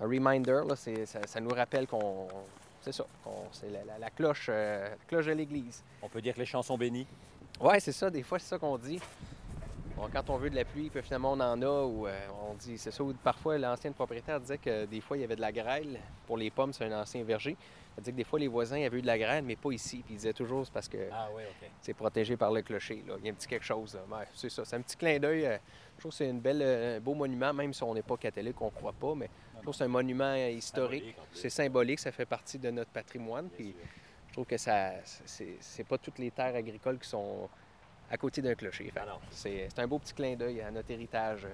un 0.00 0.06
reminder. 0.06 0.60
Là. 0.68 0.74
C'est- 0.76 1.06
Ça, 1.06 1.20
ça 1.26 1.40
nous 1.40 1.50
rappelle 1.54 1.86
qu'on. 1.86 2.26
C'est 2.82 2.92
ça. 2.92 3.04
C'est 3.52 3.70
la, 3.70 3.84
la- 3.84 3.98
la 3.98 4.10
cloche, 4.10 4.46
euh, 4.50 4.88
la 4.90 4.96
cloche 5.06 5.26
de 5.26 5.32
l'église. 5.32 5.82
On 6.02 6.08
peut 6.08 6.22
dire 6.22 6.34
que 6.34 6.40
les 6.40 6.46
champs 6.46 6.62
sont 6.62 6.78
bénis. 6.78 7.06
Ouais, 7.60 7.80
c'est 7.80 7.92
ça. 7.92 8.08
Des 8.10 8.22
fois, 8.22 8.38
c'est 8.38 8.48
ça 8.48 8.58
qu'on 8.58 8.78
dit. 8.78 9.00
Quand 10.12 10.30
on 10.30 10.36
veut 10.36 10.50
de 10.50 10.54
la 10.56 10.64
pluie, 10.64 10.90
puis 10.90 11.02
finalement 11.02 11.32
on 11.32 11.40
en 11.40 11.60
a, 11.62 11.82
ou 11.84 12.06
euh, 12.06 12.16
on 12.48 12.54
dit, 12.54 12.78
c'est 12.78 12.90
ça. 12.90 13.02
Ou 13.02 13.12
parfois, 13.14 13.58
l'ancien 13.58 13.92
propriétaire 13.92 14.40
disait 14.40 14.58
que 14.58 14.84
des 14.86 15.00
fois, 15.00 15.16
il 15.16 15.20
y 15.20 15.24
avait 15.24 15.36
de 15.36 15.40
la 15.40 15.52
grêle. 15.52 15.98
Pour 16.26 16.36
les 16.36 16.50
pommes, 16.50 16.72
c'est 16.72 16.84
un 16.84 17.00
ancien 17.00 17.22
verger. 17.24 17.56
Il 17.96 18.00
disait 18.02 18.12
que 18.12 18.16
des 18.16 18.24
fois, 18.24 18.38
les 18.38 18.46
voisins 18.48 18.80
avaient 18.84 18.98
eu 18.98 19.02
de 19.02 19.06
la 19.06 19.18
grêle, 19.18 19.44
mais 19.44 19.56
pas 19.56 19.72
ici. 19.72 19.98
Puis 20.04 20.14
il 20.14 20.16
disait 20.18 20.32
toujours, 20.32 20.64
c'est 20.64 20.72
parce 20.72 20.88
que 20.88 21.08
Ah 21.12 21.28
oui, 21.34 21.42
c'est 21.80 21.94
protégé 21.94 22.36
par 22.36 22.52
le 22.52 22.62
clocher. 22.62 23.02
Là. 23.06 23.14
Il 23.18 23.24
y 23.26 23.28
a 23.28 23.32
un 23.32 23.34
petit 23.34 23.48
quelque 23.48 23.64
chose. 23.64 23.94
là. 23.94 24.24
C'est 24.34 24.50
ça. 24.50 24.64
C'est 24.64 24.76
un 24.76 24.82
petit 24.82 24.96
clin 24.96 25.18
d'œil. 25.18 25.46
euh, 25.46 25.58
Je 25.96 26.00
trouve 26.00 26.12
que 26.12 26.16
c'est 26.18 26.28
une 26.30 26.40
belle, 26.40 26.62
euh, 26.62 26.98
un 26.98 27.00
beau 27.00 27.14
monument, 27.14 27.52
même 27.52 27.72
si 27.74 27.82
on 27.82 27.92
n'est 27.94 28.02
pas 28.02 28.16
catholique, 28.16 28.60
on 28.62 28.66
ne 28.66 28.70
croit 28.70 28.92
pas. 28.92 29.14
Mais 29.16 29.28
je 29.56 29.62
trouve 29.62 29.72
que 29.74 29.78
c'est 29.78 29.84
un 29.84 29.88
monument 29.88 30.34
historique. 30.34 31.16
C'est 31.32 31.50
symbolique, 31.50 31.98
ça 31.98 32.12
fait 32.12 32.26
partie 32.26 32.58
de 32.58 32.70
notre 32.70 32.90
patrimoine. 32.90 33.48
Puis 33.48 33.74
je 34.28 34.32
trouve 34.32 34.46
que 34.46 34.56
ça, 34.58 34.92
c'est 35.04 35.56
c'est 35.58 35.84
pas 35.84 35.98
toutes 35.98 36.18
les 36.20 36.30
terres 36.30 36.54
agricoles 36.54 36.98
qui 36.98 37.08
sont 37.08 37.48
à 38.10 38.16
côté 38.16 38.42
d'un 38.42 38.54
clocher. 38.54 38.92
Ah. 38.96 39.18
C'est 39.30 39.68
un 39.78 39.86
beau 39.86 39.98
petit 39.98 40.14
clin 40.14 40.34
d'œil 40.36 40.60
à 40.60 40.70
notre 40.70 40.90
héritage. 40.90 41.44
euh. 41.44 41.48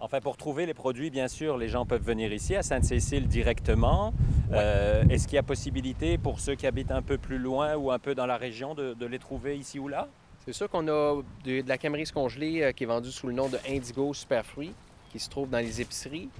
Enfin, 0.00 0.20
pour 0.20 0.36
trouver 0.36 0.66
les 0.66 0.74
produits, 0.74 1.10
bien 1.10 1.28
sûr, 1.28 1.56
les 1.56 1.68
gens 1.68 1.86
peuvent 1.86 2.02
venir 2.02 2.32
ici, 2.32 2.56
à 2.56 2.62
Sainte-Cécile, 2.62 3.28
directement. 3.28 4.12
Euh, 4.52 5.04
Est-ce 5.08 5.28
qu'il 5.28 5.36
y 5.36 5.38
a 5.38 5.44
possibilité 5.44 6.18
pour 6.18 6.40
ceux 6.40 6.56
qui 6.56 6.66
habitent 6.66 6.90
un 6.90 7.02
peu 7.02 7.18
plus 7.18 7.38
loin 7.38 7.76
ou 7.76 7.92
un 7.92 8.00
peu 8.00 8.14
dans 8.16 8.26
la 8.26 8.36
région 8.36 8.74
de, 8.74 8.94
de 8.94 9.06
les 9.06 9.20
trouver 9.20 9.56
ici 9.56 9.78
ou 9.78 9.86
là? 9.86 10.08
C'est 10.44 10.52
sûr 10.52 10.68
qu'on 10.68 10.88
a 10.88 11.22
de, 11.44 11.60
de 11.60 11.68
la 11.68 11.78
camerise 11.78 12.10
congelée 12.10 12.62
euh, 12.62 12.72
qui 12.72 12.82
est 12.82 12.86
vendue 12.88 13.12
sous 13.12 13.28
le 13.28 13.32
nom 13.32 13.48
de 13.48 13.58
Indigo 13.68 14.12
Superfruit, 14.12 14.74
qui 15.10 15.20
se 15.20 15.30
trouve 15.30 15.48
dans 15.48 15.58
les 15.58 15.80
épiceries. 15.80 16.30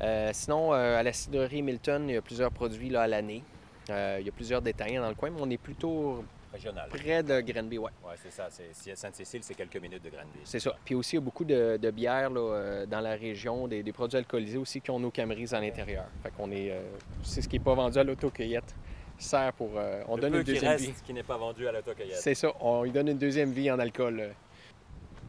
Euh, 0.00 0.30
sinon, 0.32 0.72
à 0.72 1.02
la 1.02 1.12
cidrerie 1.12 1.60
Milton, 1.60 2.08
il 2.08 2.14
y 2.14 2.16
a 2.16 2.22
plusieurs 2.22 2.50
produits 2.50 2.88
là, 2.88 3.02
à 3.02 3.06
l'année. 3.06 3.42
Il 3.90 4.24
y 4.24 4.28
a 4.28 4.32
plusieurs 4.32 4.62
détaillants 4.62 5.02
dans 5.02 5.08
le 5.08 5.14
coin, 5.14 5.30
mais 5.30 5.40
on 5.42 5.50
est 5.50 5.58
plutôt 5.58 6.24
Régional. 6.52 6.88
près 6.88 7.22
de 7.22 7.40
Granby, 7.40 7.78
ouais. 7.78 7.90
Oui, 8.04 8.12
c'est 8.22 8.32
ça. 8.32 8.48
C'est, 8.50 8.96
Sainte-Cécile, 8.96 9.42
c'est 9.42 9.54
quelques 9.54 9.76
minutes 9.76 10.02
de 10.02 10.10
Granby. 10.10 10.40
C'est 10.44 10.58
ça. 10.60 10.74
Puis 10.84 10.94
aussi, 10.94 11.16
il 11.16 11.18
y 11.18 11.22
a 11.22 11.24
beaucoup 11.24 11.44
de, 11.44 11.76
de 11.76 11.90
bières 11.90 12.30
là, 12.30 12.40
euh, 12.40 12.86
dans 12.86 13.00
la 13.00 13.14
région, 13.14 13.68
des, 13.68 13.82
des 13.82 13.92
produits 13.92 14.18
alcoolisés 14.18 14.58
aussi 14.58 14.80
qui 14.80 14.90
ont 14.90 14.98
nos 14.98 15.10
camerises 15.10 15.54
à 15.54 15.60
l'intérieur. 15.60 16.06
Fait 16.22 16.30
qu'on 16.30 16.50
est... 16.50 16.70
euh, 16.72 16.80
c'est 17.22 17.42
ce 17.42 17.48
qui 17.48 17.58
n'est 17.58 17.64
pas 17.64 17.74
vendu 17.74 17.98
à 17.98 18.04
l'autocueillette. 18.04 18.74
Sert 19.18 19.52
pour... 19.52 19.70
euh, 19.76 20.02
on 20.08 20.16
Le 20.16 20.22
donne 20.22 20.32
peu 20.32 20.38
une 20.38 20.44
qui 20.44 20.52
deuxième 20.54 20.70
reste 20.72 20.84
vie. 20.86 20.94
qui 21.04 21.12
n'est 21.12 21.22
pas 21.22 21.36
vendu 21.36 21.68
à 21.68 21.72
l'autocueillette. 21.72 22.16
C'est 22.16 22.34
ça. 22.34 22.52
On 22.60 22.82
lui 22.82 22.90
donne 22.90 23.08
une 23.08 23.18
deuxième 23.18 23.52
vie 23.52 23.70
en 23.70 23.78
alcool. 23.78 24.30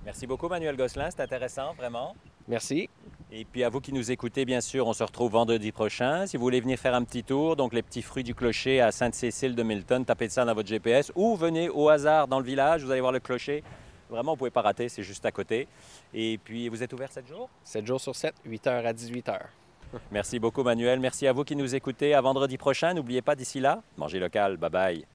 Merci 0.03 0.25
beaucoup, 0.25 0.47
Manuel 0.47 0.75
Gosselin. 0.75 1.09
C'est 1.11 1.21
intéressant, 1.21 1.73
vraiment. 1.73 2.15
Merci. 2.47 2.89
Et 3.33 3.45
puis 3.45 3.63
à 3.63 3.69
vous 3.69 3.79
qui 3.79 3.93
nous 3.93 4.11
écoutez, 4.11 4.43
bien 4.43 4.59
sûr, 4.59 4.87
on 4.87 4.93
se 4.93 5.03
retrouve 5.03 5.31
vendredi 5.31 5.71
prochain. 5.71 6.27
Si 6.27 6.35
vous 6.35 6.43
voulez 6.43 6.59
venir 6.59 6.77
faire 6.77 6.93
un 6.93 7.03
petit 7.03 7.23
tour, 7.23 7.55
donc 7.55 7.73
les 7.73 7.81
petits 7.81 8.01
fruits 8.01 8.25
du 8.25 8.35
clocher 8.35 8.81
à 8.81 8.91
Sainte-Cécile 8.91 9.55
de 9.55 9.63
Milton, 9.63 10.03
tapez 10.03 10.27
ça 10.27 10.43
dans 10.43 10.53
votre 10.53 10.67
GPS 10.67 11.13
ou 11.15 11.37
venez 11.37 11.69
au 11.69 11.87
hasard 11.87 12.27
dans 12.27 12.39
le 12.39 12.45
village, 12.45 12.83
vous 12.83 12.91
allez 12.91 12.99
voir 12.99 13.13
le 13.13 13.21
clocher. 13.21 13.63
Vraiment, 14.09 14.31
vous 14.31 14.35
ne 14.35 14.39
pouvez 14.39 14.51
pas 14.51 14.61
rater, 14.61 14.89
c'est 14.89 15.03
juste 15.03 15.25
à 15.25 15.31
côté. 15.31 15.69
Et 16.13 16.37
puis, 16.43 16.67
vous 16.67 16.83
êtes 16.83 16.91
ouvert 16.91 17.09
7 17.09 17.25
jours? 17.25 17.49
7 17.63 17.87
jours 17.87 18.01
sur 18.01 18.13
7, 18.13 18.35
8h 18.45 18.85
à 18.85 18.91
18h. 18.91 19.39
Merci 20.11 20.37
beaucoup, 20.37 20.63
Manuel. 20.63 20.99
Merci 20.99 21.25
à 21.25 21.31
vous 21.31 21.45
qui 21.45 21.55
nous 21.55 21.73
écoutez. 21.73 22.13
À 22.13 22.19
vendredi 22.19 22.57
prochain. 22.57 22.93
N'oubliez 22.93 23.21
pas 23.21 23.35
d'ici 23.35 23.61
là, 23.61 23.81
mangez 23.97 24.19
local. 24.19 24.57
Bye 24.57 24.69
bye. 24.69 25.05